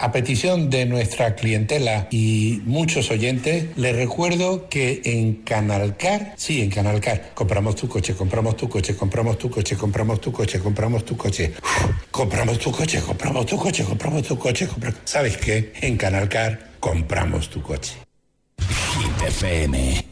A 0.05 0.11
petición 0.11 0.68
de 0.68 0.84
nuestra 0.84 1.36
clientela 1.36 2.09
y 2.11 2.61
muchos 2.64 3.12
oyentes, 3.12 3.66
les 3.76 3.94
recuerdo 3.94 4.68
que 4.68 5.00
en 5.05 5.34
Canalcar, 5.44 6.34
sí, 6.36 6.61
en 6.61 6.70
Canalcar, 6.70 7.30
compramos 7.34 7.76
tu 7.76 7.86
coche, 7.88 8.12
compramos 8.16 8.57
tu 8.57 8.68
coche, 8.68 8.96
compramos 8.96 9.38
tu 9.38 9.48
coche, 9.48 9.78
compramos 9.78 10.20
tu 10.20 10.32
coche, 10.32 10.59
compramos 10.59 11.05
tu 11.05 11.16
coche, 11.16 11.53
compramos 12.11 12.59
tu 12.59 12.72
coche, 12.72 13.00
compramos 13.00 13.46
tu 13.46 13.57
coche, 13.57 13.84
compramos 13.84 14.26
tu 14.26 14.36
coche, 14.38 14.66
compra- 14.66 14.94
¿Sabes 15.05 15.36
qué? 15.36 15.72
En 15.80 15.96
Canalcar 15.96 16.72
compramos 16.80 17.48
tu 17.48 17.62
coche. 17.62 17.92
Hit 18.59 19.22
FM. 19.28 20.05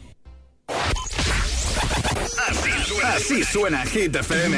Así, 2.47 3.03
así 3.03 3.43
suena 3.43 3.85
Hit 3.87 4.15
FM. 4.15 4.57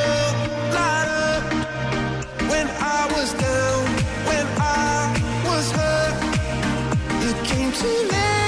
Hoy 7.83 8.40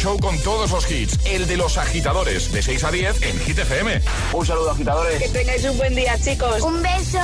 Show 0.00 0.18
con 0.18 0.38
todos 0.38 0.70
los 0.70 0.90
hits. 0.90 1.18
El 1.26 1.46
de 1.46 1.58
los 1.58 1.76
agitadores, 1.76 2.50
de 2.52 2.62
6 2.62 2.84
a 2.84 2.90
10 2.90 3.22
en 3.22 3.38
Hit 3.40 3.58
FM. 3.58 4.00
Un 4.32 4.46
saludo, 4.46 4.70
agitadores. 4.70 5.22
Que 5.22 5.28
tengáis 5.28 5.62
un 5.64 5.76
buen 5.76 5.94
día, 5.94 6.18
chicos. 6.18 6.62
Un 6.62 6.80
beso. 6.80 7.18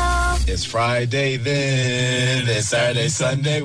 It's 0.46 0.66
Friday 0.66 1.38
then, 1.38 2.46
it's 2.46 2.68
Saturday, 2.68 3.08
Sunday. 3.08 3.64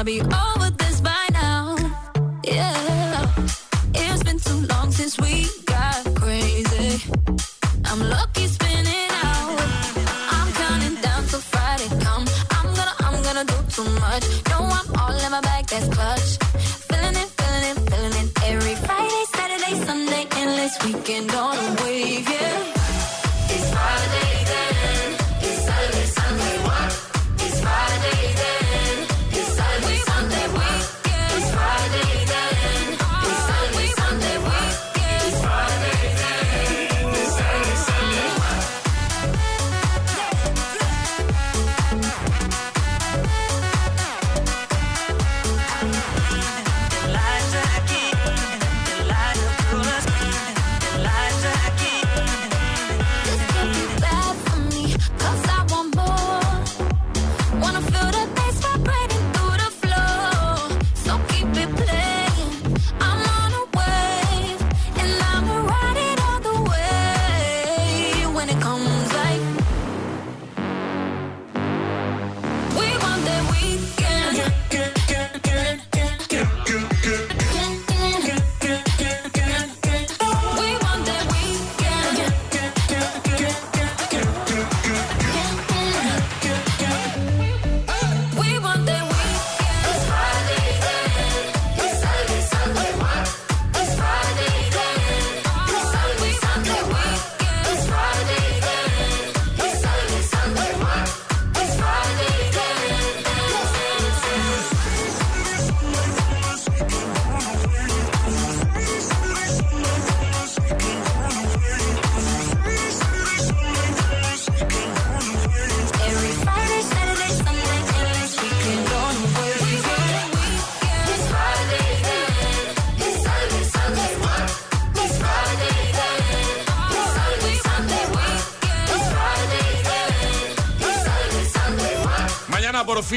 I'll 0.00 0.04
be 0.04 0.22
over 0.22 0.70
this 0.78 0.98
by 1.02 1.19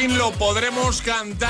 fin 0.08 0.18
lo 0.18 0.32
podremos 0.32 1.01
cantar. 1.01 1.49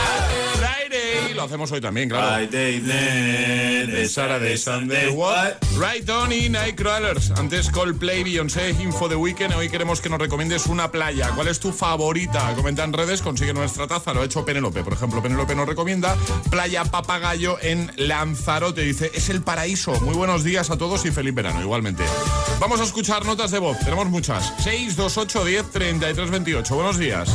Friday. 0.56 1.34
Lo 1.34 1.44
hacemos 1.44 1.72
hoy 1.72 1.82
también, 1.82 2.10
claro. 2.10 2.36
Friday, 2.36 2.82
then, 2.82 4.08
Saturday, 4.08 4.58
Sunday, 4.58 5.10
what? 5.10 5.56
Right 5.78 6.08
on 6.10 6.32
y 6.32 6.50
Nightcrawlers. 6.50 7.32
Antes 7.32 7.70
Coldplay, 7.70 8.24
Beyoncé, 8.24 8.70
Info 8.80 9.10
de 9.10 9.16
Weekend. 9.16 9.56
Hoy 9.56 9.70
queremos 9.70 10.02
que 10.02 10.10
nos 10.10 10.20
recomiendes 10.20 10.68
una 10.68 10.92
playa. 10.92 11.32
¿Cuál 11.36 11.48
es 11.48 11.60
tu 11.60 11.72
favorita? 11.72 12.54
Comenta 12.56 12.84
en 12.84 12.94
redes, 12.94 13.22
consigue 13.22 13.54
nuestra 13.54 13.88
taza. 13.88 14.14
Lo 14.14 14.22
ha 14.22 14.26
hecho 14.26 14.46
Penelope. 14.46 14.84
Por 14.84 14.94
ejemplo, 14.94 15.22
Penelope 15.22 15.56
nos 15.56 15.68
recomienda 15.68 16.16
Playa 16.52 16.84
Papagayo 16.86 17.58
en 17.62 17.92
Lanzarote. 17.98 18.82
Dice, 18.82 19.12
es 19.14 19.30
el 19.30 19.42
paraíso. 19.42 20.00
Muy 20.02 20.14
buenos 20.16 20.44
días 20.44 20.70
a 20.70 20.78
todos 20.78 21.06
y 21.06 21.12
feliz 21.12 21.34
verano, 21.34 21.62
igualmente. 21.62 22.04
Vamos 22.60 22.80
a 22.80 22.84
escuchar 22.84 23.26
notas 23.26 23.50
de 23.52 23.60
voz. 23.60 23.80
Tenemos 23.80 24.08
muchas. 24.10 24.54
628 24.64 25.46
10 25.46 25.72
33 25.72 26.30
28. 26.30 26.76
Buenos 26.76 26.98
días. 27.00 27.30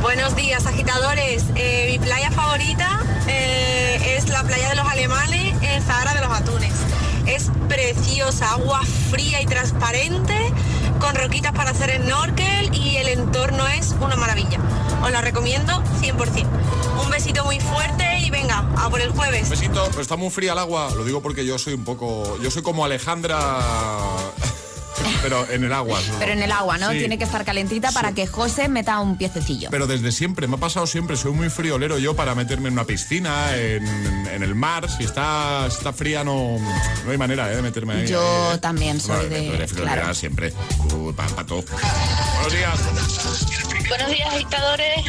Buenos 0.00 0.36
días, 0.36 0.64
agitadores. 0.66 1.44
Eh, 1.56 1.88
mi 1.90 1.98
playa 1.98 2.30
favorita 2.30 3.00
eh, 3.26 4.16
es 4.16 4.28
la 4.28 4.44
playa 4.44 4.68
de 4.70 4.76
los 4.76 4.86
alemanes 4.86 5.54
en 5.60 5.82
Zahara 5.82 6.14
de 6.14 6.20
los 6.20 6.30
Atunes. 6.30 6.72
Es 7.26 7.50
preciosa, 7.68 8.52
agua 8.52 8.80
fría 9.10 9.42
y 9.42 9.46
transparente, 9.46 10.52
con 11.00 11.14
roquitas 11.16 11.52
para 11.52 11.70
hacer 11.70 12.00
snorkel 12.02 12.74
y 12.74 12.96
el 12.96 13.08
entorno 13.08 13.66
es 13.66 13.94
una 14.00 14.14
maravilla. 14.16 14.60
Os 15.02 15.10
la 15.10 15.20
recomiendo 15.20 15.72
100%. 16.00 16.46
Un 17.04 17.10
besito 17.10 17.44
muy 17.44 17.58
fuerte 17.58 18.20
y 18.20 18.30
venga, 18.30 18.64
a 18.76 18.88
por 18.88 19.00
el 19.00 19.10
jueves. 19.10 19.50
Besito, 19.50 19.84
pero 19.90 20.00
está 20.00 20.16
muy 20.16 20.30
fría 20.30 20.52
el 20.52 20.58
agua. 20.58 20.90
Lo 20.96 21.04
digo 21.04 21.20
porque 21.20 21.44
yo 21.44 21.58
soy 21.58 21.74
un 21.74 21.84
poco. 21.84 22.38
Yo 22.40 22.50
soy 22.50 22.62
como 22.62 22.84
Alejandra. 22.84 23.36
Pero 25.22 25.46
en 25.50 25.64
el 25.64 25.72
agua. 25.72 26.00
¿no? 26.08 26.18
Pero 26.18 26.32
en 26.32 26.42
el 26.42 26.52
agua, 26.52 26.78
¿no? 26.78 26.90
Sí. 26.92 26.98
Tiene 26.98 27.18
que 27.18 27.24
estar 27.24 27.44
calentita 27.44 27.92
para 27.92 28.12
que 28.12 28.26
José 28.26 28.68
meta 28.68 28.98
un 29.00 29.16
piececillo. 29.16 29.68
Pero 29.70 29.86
desde 29.86 30.12
siempre, 30.12 30.46
me 30.46 30.56
ha 30.56 30.60
pasado 30.60 30.86
siempre, 30.86 31.16
soy 31.16 31.32
muy 31.32 31.50
friolero 31.50 31.98
yo 31.98 32.14
para 32.16 32.34
meterme 32.34 32.68
en 32.68 32.74
una 32.74 32.84
piscina, 32.84 33.56
en, 33.56 33.86
en 34.28 34.42
el 34.42 34.54
mar. 34.54 34.88
Si 34.90 35.04
está, 35.04 35.66
si 35.70 35.78
está 35.78 35.92
fría 35.92 36.24
no, 36.24 36.58
no 37.04 37.10
hay 37.10 37.18
manera 37.18 37.50
¿eh? 37.52 37.56
de 37.56 37.62
meterme 37.62 37.94
ahí. 37.94 38.06
Yo 38.06 38.50
ahí. 38.52 38.58
también 38.58 39.00
soy 39.00 39.26
Bueno, 39.28 39.52
de... 39.58 39.66
friolera 39.68 39.94
Claro. 39.96 40.14
siempre. 40.14 40.52
Uh, 40.94 41.12
pa- 41.12 41.26
pa' 41.28 41.44
todo. 41.44 41.64
Buenos 42.34 42.52
días. 42.52 42.78
Buenos 43.88 44.08
días, 44.10 44.28
agitadores. 44.34 45.04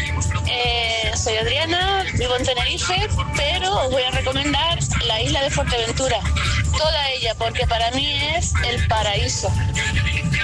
Eh, 0.47 1.11
soy 1.15 1.35
Adriana, 1.37 2.03
vivo 2.17 2.35
en 2.37 2.43
Tenerife, 2.45 3.07
pero 3.35 3.73
os 3.85 3.91
voy 3.91 4.01
a 4.03 4.11
recomendar 4.11 4.79
la 5.05 5.21
isla 5.21 5.43
de 5.43 5.49
Fuerteventura. 5.51 6.17
Toda 6.79 7.09
ella, 7.09 7.35
porque 7.37 7.67
para 7.67 7.91
mí 7.91 8.09
es 8.37 8.53
el 8.65 8.87
paraíso. 8.87 9.51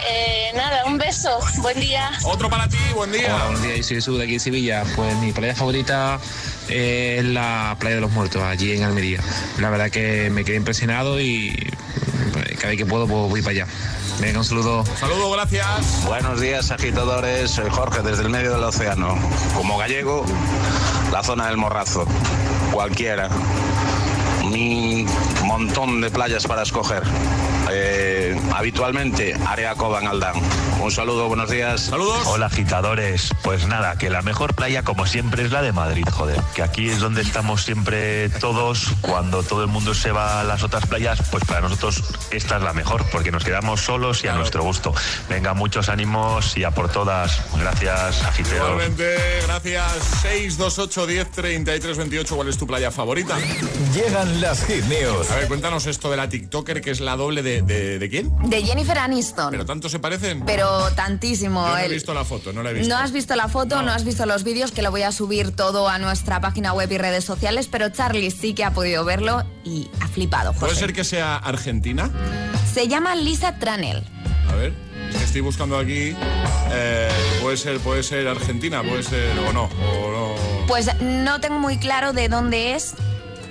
Eh, 0.06 0.52
nada, 0.54 0.84
un 0.86 0.98
beso. 0.98 1.40
Buen 1.60 1.80
día. 1.80 2.12
Otro 2.26 2.50
para 2.50 2.68
ti, 2.68 2.78
buen 2.94 3.10
día. 3.14 3.34
Hola, 3.34 3.46
buenos 3.46 3.64
días, 3.64 3.86
soy 3.86 3.96
Jesús 3.96 4.18
de 4.18 4.26
aquí 4.26 4.34
en 4.34 4.40
Sevilla. 4.42 4.84
Pues 4.98 5.16
mi 5.20 5.32
playa 5.32 5.56
favorita 5.56 6.20
es 6.68 7.24
la 7.24 7.78
playa 7.80 7.96
de 7.96 8.02
los 8.02 8.12
muertos, 8.12 8.44
allí 8.44 8.74
en 8.74 8.84
Almería. 8.84 9.22
La 9.60 9.70
verdad 9.70 9.90
que 9.90 10.30
me 10.30 10.44
quedé 10.44 10.58
impresionado 10.58 11.22
y 11.22 11.72
pues, 12.34 12.48
cada 12.58 12.68
vez 12.68 12.80
que 12.80 12.86
puedo 12.86 13.08
pues, 13.08 13.30
voy 13.30 13.42
para 13.42 13.52
allá. 13.52 13.68
Venga, 14.20 14.40
un 14.40 14.46
saludo. 14.46 14.84
Saludo, 15.00 15.32
gracias. 15.32 16.04
Buenos 16.06 16.42
días, 16.42 16.70
agitadores. 16.70 17.52
Soy 17.52 17.70
Jorge 17.70 18.02
desde 18.02 18.24
el 18.24 18.30
medio 18.30 18.52
del 18.52 18.64
océano. 18.66 19.18
Como 19.56 19.78
gallego, 19.78 20.26
la 21.14 21.24
zona 21.24 21.48
del 21.48 21.56
Morrazo. 21.56 22.06
Cualquiera. 22.74 23.30
Un 24.44 25.05
montón 25.58 26.02
de 26.02 26.10
playas 26.10 26.46
para 26.46 26.64
escoger. 26.64 27.02
Eh, 27.78 28.40
habitualmente, 28.54 29.36
Área 29.46 29.76
Cova 29.76 30.00
en 30.00 30.08
Aldán. 30.08 30.36
Un 30.82 30.92
saludo, 30.92 31.28
buenos 31.28 31.50
días. 31.50 31.82
Saludos. 31.82 32.26
Hola 32.26 32.46
agitadores, 32.46 33.32
pues 33.44 33.68
nada, 33.68 33.98
que 33.98 34.10
la 34.10 34.22
mejor 34.22 34.56
playa 34.56 34.84
como 34.84 35.06
siempre 35.06 35.44
es 35.44 35.52
la 35.52 35.62
de 35.62 35.74
Madrid, 35.74 36.06
joder, 36.10 36.40
que 36.54 36.62
aquí 36.62 36.90
es 36.90 37.00
donde 37.00 37.22
estamos 37.22 37.64
siempre 37.64 38.30
todos, 38.30 38.88
cuando 39.02 39.44
todo 39.44 39.62
el 39.62 39.68
mundo 39.68 39.94
se 39.94 40.12
va 40.12 40.40
a 40.40 40.44
las 40.46 40.64
otras 40.64 40.86
playas, 40.86 41.22
pues 41.32 41.44
para 41.44 41.62
nosotros 41.62 42.02
esta 42.32 42.56
es 42.56 42.62
la 42.62 42.72
mejor, 42.72 43.04
porque 43.12 43.32
nos 43.32 43.44
quedamos 43.44 43.82
solos 43.82 44.24
y 44.24 44.28
a 44.30 44.36
nuestro 44.36 44.64
gusto. 44.64 44.94
Venga, 45.28 45.54
muchos 45.54 45.90
ánimos 45.90 46.56
y 46.56 46.64
a 46.64 46.72
por 46.72 46.90
todas. 46.90 47.42
Gracias, 47.60 48.24
agiteros. 48.24 48.70
Igualmente, 48.70 49.18
gracias. 49.48 49.92
628 50.22 51.08
10 51.08 51.32
33 51.32 51.98
28. 51.98 52.36
¿Cuál 52.36 52.48
es 52.48 52.58
tu 52.58 52.68
playa 52.68 52.92
favorita? 52.92 53.38
Llegan 53.94 54.40
las 54.40 54.64
hit 54.66 54.86
news. 54.86 55.30
A 55.32 55.36
ver, 55.36 55.48
cuéntanos 55.48 55.88
esto 55.88 56.10
de 56.10 56.18
la 56.18 56.30
TikToker, 56.30 56.80
que 56.80 56.92
es 56.92 57.02
la 57.02 57.18
doble 57.18 57.44
de. 57.44 57.65
¿De, 57.66 57.98
de 58.00 58.10
quién? 58.10 58.32
De 58.50 58.62
Jennifer 58.64 58.98
Aniston. 59.00 59.50
¿Pero 59.52 59.66
tanto 59.66 59.90
se 59.90 60.00
parecen? 60.00 60.44
Pero 60.46 60.92
tantísimo. 60.92 61.66
Yo 61.66 61.74
no 61.74 61.78
he 61.80 61.86
el- 61.86 61.94
visto 61.94 62.14
la 62.14 62.24
foto, 62.24 62.54
no 62.54 62.62
la 62.64 62.70
he 62.72 62.74
visto. 62.74 62.94
No 62.94 63.00
has 63.02 63.12
visto 63.12 63.36
la 63.36 63.48
foto, 63.48 63.82
no. 63.82 63.92
has 63.92 64.04
visto 64.06 64.26
los 64.26 64.44
vídeos, 64.44 64.72
que 64.72 64.82
lo 64.82 64.92
voy 64.92 65.02
a 65.02 65.12
subir 65.12 65.56
todo 65.56 65.88
a 65.90 65.98
nuestra 65.98 66.42
página 66.42 66.74
web 66.74 66.92
y 66.92 66.98
redes 66.98 67.24
sociales, 67.26 67.68
pero 67.72 67.90
Charlie 67.90 68.30
sí 68.32 68.54
que 68.54 68.64
ha 68.64 68.72
podido 68.72 69.04
verlo 69.06 69.44
y 69.64 69.90
ha 70.02 70.08
flipado. 70.08 70.54
¿Puede 70.54 70.74
José. 70.74 70.86
ser 70.86 70.94
que 70.94 71.04
sea 71.04 71.38
argentina? 71.38 72.12
Se 72.72 72.88
llama 72.88 73.16
Lisa 73.16 73.58
Tranel. 73.58 74.04
A 74.50 74.56
ver, 74.56 74.74
es 75.10 75.18
que 75.18 75.24
estoy 75.24 75.42
buscando 75.42 75.78
aquí. 75.78 76.16
eh, 76.72 77.10
puede 77.42 77.58
ser, 77.58 77.80
puede 77.80 78.04
ser 78.04 78.28
argentina, 78.28 78.84
puede 78.84 79.02
ser 79.04 79.38
o 79.40 79.54
no, 79.54 79.64
o 79.64 80.12
no. 80.12 80.68
Pues 80.68 80.90
no 81.02 81.40
tengo 81.42 81.58
muy 81.60 81.78
claro 81.78 82.14
de 82.14 82.28
dónde 82.30 82.76
es, 82.76 82.94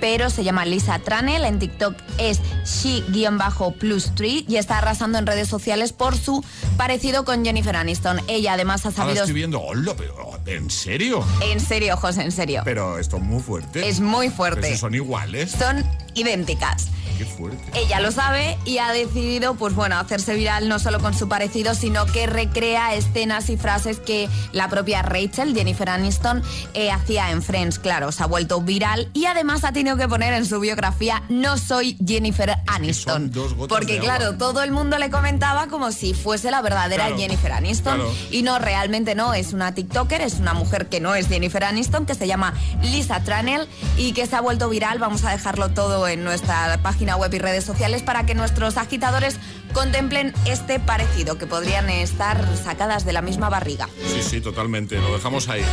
pero 0.05 0.29
se 0.29 0.43
llama 0.43 0.65
Lisa 0.65 0.99
Tranel. 0.99 1.45
En 1.45 1.57
TikTok 1.57 1.95
es 2.19 2.39
she-plus 2.63 4.11
3 4.13 4.43
y 4.47 4.57
está 4.57 4.77
arrasando 4.77 5.17
en 5.17 5.25
redes 5.25 5.47
sociales 5.47 5.93
por 5.93 6.15
su 6.15 6.45
parecido 6.77 7.25
con 7.25 7.43
Jennifer 7.43 7.75
Aniston. 7.75 8.21
Ella 8.27 8.53
además 8.53 8.85
ha 8.85 8.89
Ahora 8.89 8.97
sabido... 8.97 9.23
estoy 9.23 9.33
viendo, 9.33 9.59
hola, 9.59 9.95
pero 9.97 10.29
¿en 10.45 10.69
serio? 10.69 11.25
En 11.41 11.59
serio, 11.59 11.97
José, 11.97 12.21
en 12.21 12.31
serio. 12.31 12.61
Pero 12.63 12.99
esto 12.99 13.17
es 13.17 13.23
muy 13.23 13.41
fuerte. 13.41 13.89
Es 13.89 13.99
muy 13.99 14.29
fuerte. 14.29 14.69
Si 14.73 14.77
son 14.77 14.93
iguales. 14.93 15.49
Son 15.49 15.83
idénticas. 16.13 16.89
Qué 17.17 17.25
fuerte. 17.25 17.63
Ella 17.79 18.01
lo 18.01 18.11
sabe 18.11 18.57
y 18.65 18.79
ha 18.79 18.91
decidido, 18.91 19.55
pues 19.55 19.73
bueno, 19.73 19.97
hacerse 19.97 20.35
viral 20.35 20.67
no 20.67 20.79
solo 20.79 20.99
con 20.99 21.13
su 21.13 21.29
parecido, 21.29 21.73
sino 21.73 22.05
que 22.05 22.27
recrea 22.27 22.93
escenas 22.93 23.49
y 23.49 23.55
frases 23.55 23.99
que 23.99 24.27
la 24.51 24.67
propia 24.69 25.01
Rachel, 25.01 25.55
Jennifer 25.55 25.89
Aniston, 25.89 26.43
eh, 26.73 26.91
hacía 26.91 27.31
en 27.31 27.41
Friends. 27.41 27.79
Claro, 27.79 28.11
se 28.11 28.21
ha 28.21 28.25
vuelto 28.25 28.61
viral 28.61 29.09
y 29.13 29.25
además 29.25 29.63
ha 29.63 29.71
tenido 29.71 29.94
que 29.97 30.07
poner 30.07 30.33
en 30.33 30.45
su 30.45 30.59
biografía 30.59 31.23
no 31.29 31.57
soy 31.57 31.97
Jennifer 32.05 32.57
Aniston. 32.67 33.31
Porque 33.67 33.99
claro, 33.99 34.37
todo 34.37 34.63
el 34.63 34.71
mundo 34.71 34.97
le 34.97 35.09
comentaba 35.09 35.67
como 35.67 35.91
si 35.91 36.13
fuese 36.13 36.51
la 36.51 36.61
verdadera 36.61 37.05
Claro, 37.05 37.17
Jennifer 37.19 37.51
Aniston. 37.51 37.95
claro. 37.95 38.11
Y 38.31 38.41
no, 38.43 38.59
realmente 38.59 39.15
no, 39.15 39.33
es 39.33 39.53
una 39.53 39.73
TikToker, 39.73 40.21
es 40.21 40.35
una 40.35 40.53
mujer 40.53 40.87
que 40.87 40.99
no 40.99 41.15
es 41.15 41.27
Jennifer 41.27 41.63
Aniston, 41.63 42.05
que 42.05 42.15
se 42.15 42.27
llama 42.27 42.53
Lisa 42.81 43.19
Tranel 43.21 43.67
y 43.97 44.13
que 44.13 44.25
se 44.27 44.35
ha 44.35 44.41
vuelto 44.41 44.69
viral. 44.69 44.99
Vamos 44.99 45.23
a 45.23 45.31
dejarlo 45.31 45.69
todo 45.69 46.07
en 46.07 46.23
nuestra 46.23 46.79
página 46.81 47.15
web 47.15 47.33
y 47.33 47.39
redes 47.39 47.63
sociales 47.63 48.03
para 48.03 48.25
que 48.25 48.35
nuestros 48.35 48.77
agitadores 48.77 49.37
contemplen 49.75 50.33
este 50.45 50.79
parecido, 50.79 51.37
que 51.37 51.45
podrían 51.45 51.89
estar 51.89 52.43
sacadas 52.57 53.05
de 53.05 53.11
la 53.11 53.21
misma 53.21 53.49
barriga. 53.49 53.89
Sí, 54.07 54.23
sí, 54.23 54.41
totalmente. 54.41 54.97
Lo 54.99 55.13
dejamos 55.13 55.49
ahí. 55.49 55.63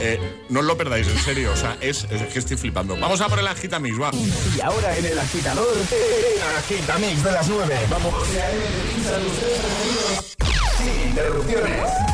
Eh, 0.00 0.18
no 0.48 0.60
os 0.60 0.66
lo 0.66 0.76
perdáis, 0.76 1.06
en 1.06 1.18
serio. 1.18 1.52
O 1.52 1.56
sea, 1.56 1.78
es, 1.80 2.04
es 2.10 2.22
que 2.32 2.40
estoy 2.40 2.56
flipando. 2.56 2.96
Vamos 2.98 3.20
a 3.20 3.28
por 3.28 3.38
el 3.38 3.46
agitamix, 3.46 3.98
va. 3.98 4.10
Y 4.56 4.60
ahora 4.60 4.96
en 4.96 5.06
el 5.06 5.18
agitador, 5.18 5.68
el 5.72 6.56
agitamix 6.58 7.22
de 7.22 7.30
las 7.30 7.48
9. 7.48 7.78
Vamos. 7.88 8.14
Sin 10.76 11.08
interrupciones. 11.08 12.13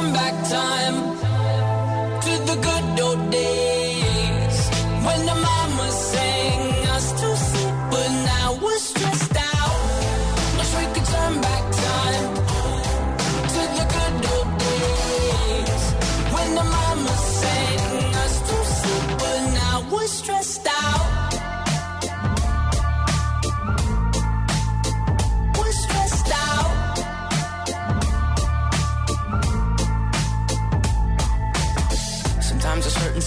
We 0.00 0.06
could 0.06 0.12
turn 0.12 0.12
back 0.14 0.48
time 0.48 1.19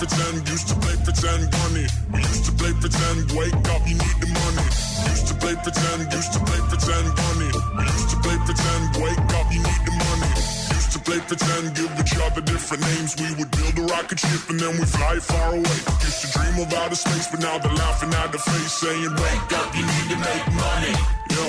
pretend, 0.00 0.48
used 0.48 0.66
to 0.66 0.74
play 0.76 0.96
pretend, 1.04 1.50
bunny. 1.50 1.86
We 2.10 2.20
used 2.20 2.44
to 2.46 2.52
play 2.52 2.72
pretend, 2.80 3.32
wake 3.32 3.52
up, 3.68 3.82
you 3.86 3.96
need 4.00 4.16
the 4.24 4.28
money. 4.32 4.66
Used 5.12 5.26
to 5.28 5.34
play 5.34 5.54
pretend, 5.62 6.10
used 6.10 6.32
to 6.32 6.40
play 6.40 6.60
pretend, 6.72 7.06
bunny. 7.20 7.50
We 7.76 7.84
used 7.84 8.10
to 8.10 8.16
play 8.24 8.38
pretend, 8.48 8.96
wake 8.96 9.34
up, 9.36 9.52
you 9.52 9.58
need 9.58 9.64
money. 9.64 9.79
Used 10.90 11.04
to 11.04 11.10
play 11.12 11.20
pretend, 11.20 11.76
give 11.76 12.00
each 12.00 12.18
other 12.18 12.40
different 12.40 12.82
names. 12.82 13.14
We 13.14 13.32
would 13.38 13.50
build 13.52 13.78
a 13.78 13.92
rocket 13.94 14.18
ship 14.18 14.50
and 14.50 14.58
then 14.58 14.72
we 14.72 14.84
fly 14.84 15.20
far 15.20 15.50
away. 15.50 15.78
Used 16.02 16.20
to 16.22 16.28
dream 16.34 16.66
of 16.66 16.74
outer 16.74 16.96
space, 16.96 17.28
but 17.30 17.38
now 17.38 17.58
they're 17.58 17.72
laughing 17.72 18.12
at 18.12 18.32
the 18.32 18.38
face, 18.38 18.72
saying, 18.72 19.14
Wake 19.14 19.52
up, 19.54 19.70
you 19.76 19.86
need 19.86 20.08
to 20.10 20.18
make 20.18 20.46
money. 20.66 20.94
Yo. 21.30 21.44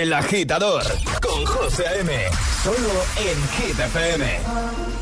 El 0.00 0.12
agitador 0.14 0.84
con 1.20 1.44
José 1.44 1.84
A.M. 1.84 2.30
Solo 2.62 3.04
en 3.18 3.38
Hit 3.58 3.78
FM. 3.78 5.01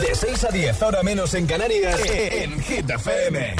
De 0.00 0.14
6 0.16 0.44
a 0.44 0.48
10, 0.48 0.82
ahora 0.82 1.04
menos 1.04 1.34
en 1.34 1.46
Canarias, 1.46 2.00
en 2.10 2.60
Hit 2.60 2.90
FM. 2.90 3.54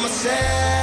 myself. 0.00 0.75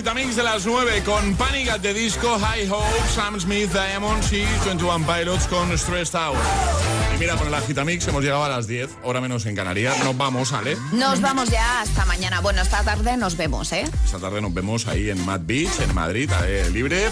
Agitamix 0.00 0.34
de 0.34 0.42
las 0.42 0.64
9 0.64 1.02
con 1.04 1.34
Panic 1.34 1.68
at 1.68 1.80
the 1.82 1.92
Disco, 1.92 2.38
High 2.38 2.66
Hope, 2.70 2.86
Sam 3.14 3.38
Smith, 3.38 3.70
Diamonds 3.70 4.32
y 4.32 4.46
21 4.64 5.04
Pilots 5.06 5.46
con 5.46 5.76
Stressed 5.76 6.18
Out. 6.18 6.38
Y 7.14 7.18
mira, 7.18 7.36
con 7.36 7.48
el 7.48 7.52
agitamix 7.52 8.08
hemos 8.08 8.24
llegado 8.24 8.42
a 8.42 8.48
las 8.48 8.66
10, 8.66 8.88
hora 9.02 9.20
menos 9.20 9.44
en 9.44 9.54
Canarias. 9.54 10.02
Nos 10.02 10.16
vamos, 10.16 10.52
¿vale? 10.52 10.78
Nos 10.92 11.20
vamos 11.20 11.50
ya 11.50 11.82
hasta 11.82 12.06
mañana. 12.06 12.40
Bueno, 12.40 12.62
esta 12.62 12.82
tarde 12.82 13.18
nos 13.18 13.36
vemos, 13.36 13.72
¿eh? 13.72 13.84
Esta 14.02 14.18
tarde 14.18 14.40
nos 14.40 14.54
vemos 14.54 14.86
ahí 14.86 15.10
en 15.10 15.22
Mad 15.26 15.40
Beach, 15.42 15.80
en 15.80 15.94
Madrid, 15.94 16.30
libre. 16.72 17.10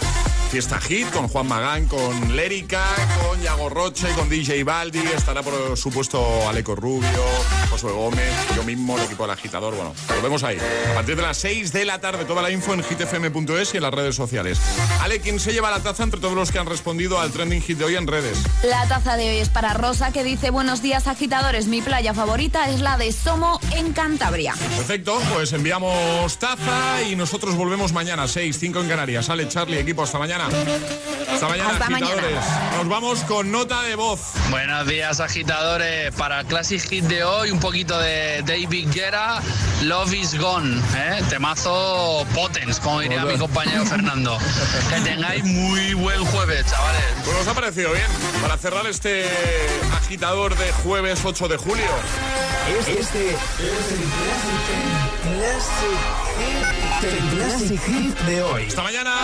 Fiesta 0.51 0.80
Hit 0.80 1.11
con 1.11 1.28
Juan 1.28 1.46
Magán, 1.46 1.86
con 1.86 2.34
Lérica, 2.34 2.82
con 3.22 3.40
Yago 3.42 3.68
Roche, 3.68 4.09
con 4.16 4.30
DJ 4.30 4.64
Baldi. 4.64 5.01
Estará, 5.14 5.42
por 5.42 5.76
supuesto, 5.76 6.49
Aleco 6.49 6.74
Rubio, 6.74 7.09
Josué 7.70 7.92
Gómez, 7.92 8.32
yo 8.57 8.64
mismo, 8.64 8.96
el 8.96 9.05
equipo 9.05 9.24
del 9.24 9.32
agitador. 9.32 9.74
Bueno, 9.74 9.92
nos 10.09 10.22
vemos 10.22 10.42
ahí. 10.44 10.57
A 10.90 10.94
partir 10.94 11.16
de 11.16 11.22
las 11.22 11.36
6 11.36 11.72
de 11.72 11.84
la 11.84 12.01
tarde, 12.01 12.24
toda 12.24 12.40
la 12.40 12.51
info 12.51 12.72
en 12.72 12.82
hitfm.es 12.82 13.74
y 13.74 13.76
en 13.76 13.82
las 13.82 13.92
redes 13.92 14.16
sociales. 14.16 14.59
Ale, 15.03 15.20
¿quién 15.20 15.38
se 15.38 15.53
lleva 15.53 15.70
la 15.70 15.80
taza 15.80 16.03
entre 16.03 16.18
todos 16.18 16.34
los 16.34 16.51
que 16.51 16.59
han 16.59 16.66
respondido 16.66 17.20
al 17.20 17.30
trending 17.30 17.61
hit 17.61 17.76
de 17.76 17.84
hoy 17.84 17.96
en 17.96 18.07
redes? 18.07 18.38
La 18.64 18.88
taza 18.88 19.18
de 19.18 19.28
hoy 19.28 19.36
es 19.38 19.51
para 19.51 19.74
Rosa 19.74 20.12
que 20.12 20.24
dice 20.24 20.49
buenos 20.49 20.80
días 20.80 21.09
agitadores, 21.09 21.66
mi 21.66 21.82
playa 21.82 22.14
favorita 22.14 22.70
es 22.70 22.80
la 22.80 22.96
de 22.96 23.12
Somo 23.12 23.61
en 23.72 23.92
Cantabria. 23.92 24.55
Perfecto, 24.55 25.20
pues 25.34 25.53
enviamos 25.53 26.38
taza 26.38 27.03
y 27.03 27.16
nosotros 27.16 27.55
volvemos 27.55 27.92
mañana, 27.92 28.26
6, 28.26 28.57
5 28.59 28.80
en 28.80 28.88
Canarias. 28.88 29.28
Ale, 29.28 29.46
Charlie, 29.49 29.78
equipo, 29.78 30.03
hasta 30.03 30.18
mañana. 30.18 30.38
Hasta 30.47 31.49
mañana, 31.49 31.70
Hasta 31.70 31.91
mañana. 31.91 32.12
agitadores. 32.12 32.45
Nos 32.76 32.89
vamos 32.89 33.20
con 33.24 33.51
nota 33.51 33.82
de 33.82 33.97
voz. 33.97 34.20
Buenos 34.51 34.86
días 34.86 35.18
agitadores, 35.20 36.12
para 36.14 36.41
el 36.41 36.47
Classic 36.47 36.80
Hit 36.80 37.05
de 37.05 37.24
hoy 37.24 37.51
un 37.51 37.59
poquito 37.61 37.99
de 37.99 38.43
David 38.47 38.89
Guerra, 38.93 39.41
Love 39.82 40.12
is 40.14 40.39
Gone, 40.39 40.80
¿eh? 40.97 41.22
temazo 41.28 42.24
potens, 42.34 42.78
como 42.80 43.01
diría 43.01 43.24
mi 43.24 43.36
compañero 43.36 43.84
Fernando. 43.84 44.39
Que 44.89 45.01
tengáis 45.01 45.45
muy 45.45 45.95
buen 45.95 46.24
jueves, 46.26 46.64
chavales. 46.66 47.03
Pues 47.24 47.36
nos 47.36 47.49
ha 47.49 47.55
parecido 47.55 47.93
bien. 47.93 48.07
Para 48.41 48.57
cerrar 48.57 48.86
este 48.86 49.28
agitador 49.97 50.57
de 50.57 50.70
jueves 50.84 51.20
8 51.24 51.49
de 51.49 51.57
julio. 51.57 51.84
Este 52.86 53.30
es 53.30 53.36
el 53.91 54.05
Classic 55.36 55.80
Hit. 56.39 57.03
El 57.03 57.28
Classic 57.36 57.80
Hit 57.86 58.18
de 58.20 58.43
hoy. 58.43 58.66
Hasta 58.68 58.82
mañana. 58.82 59.14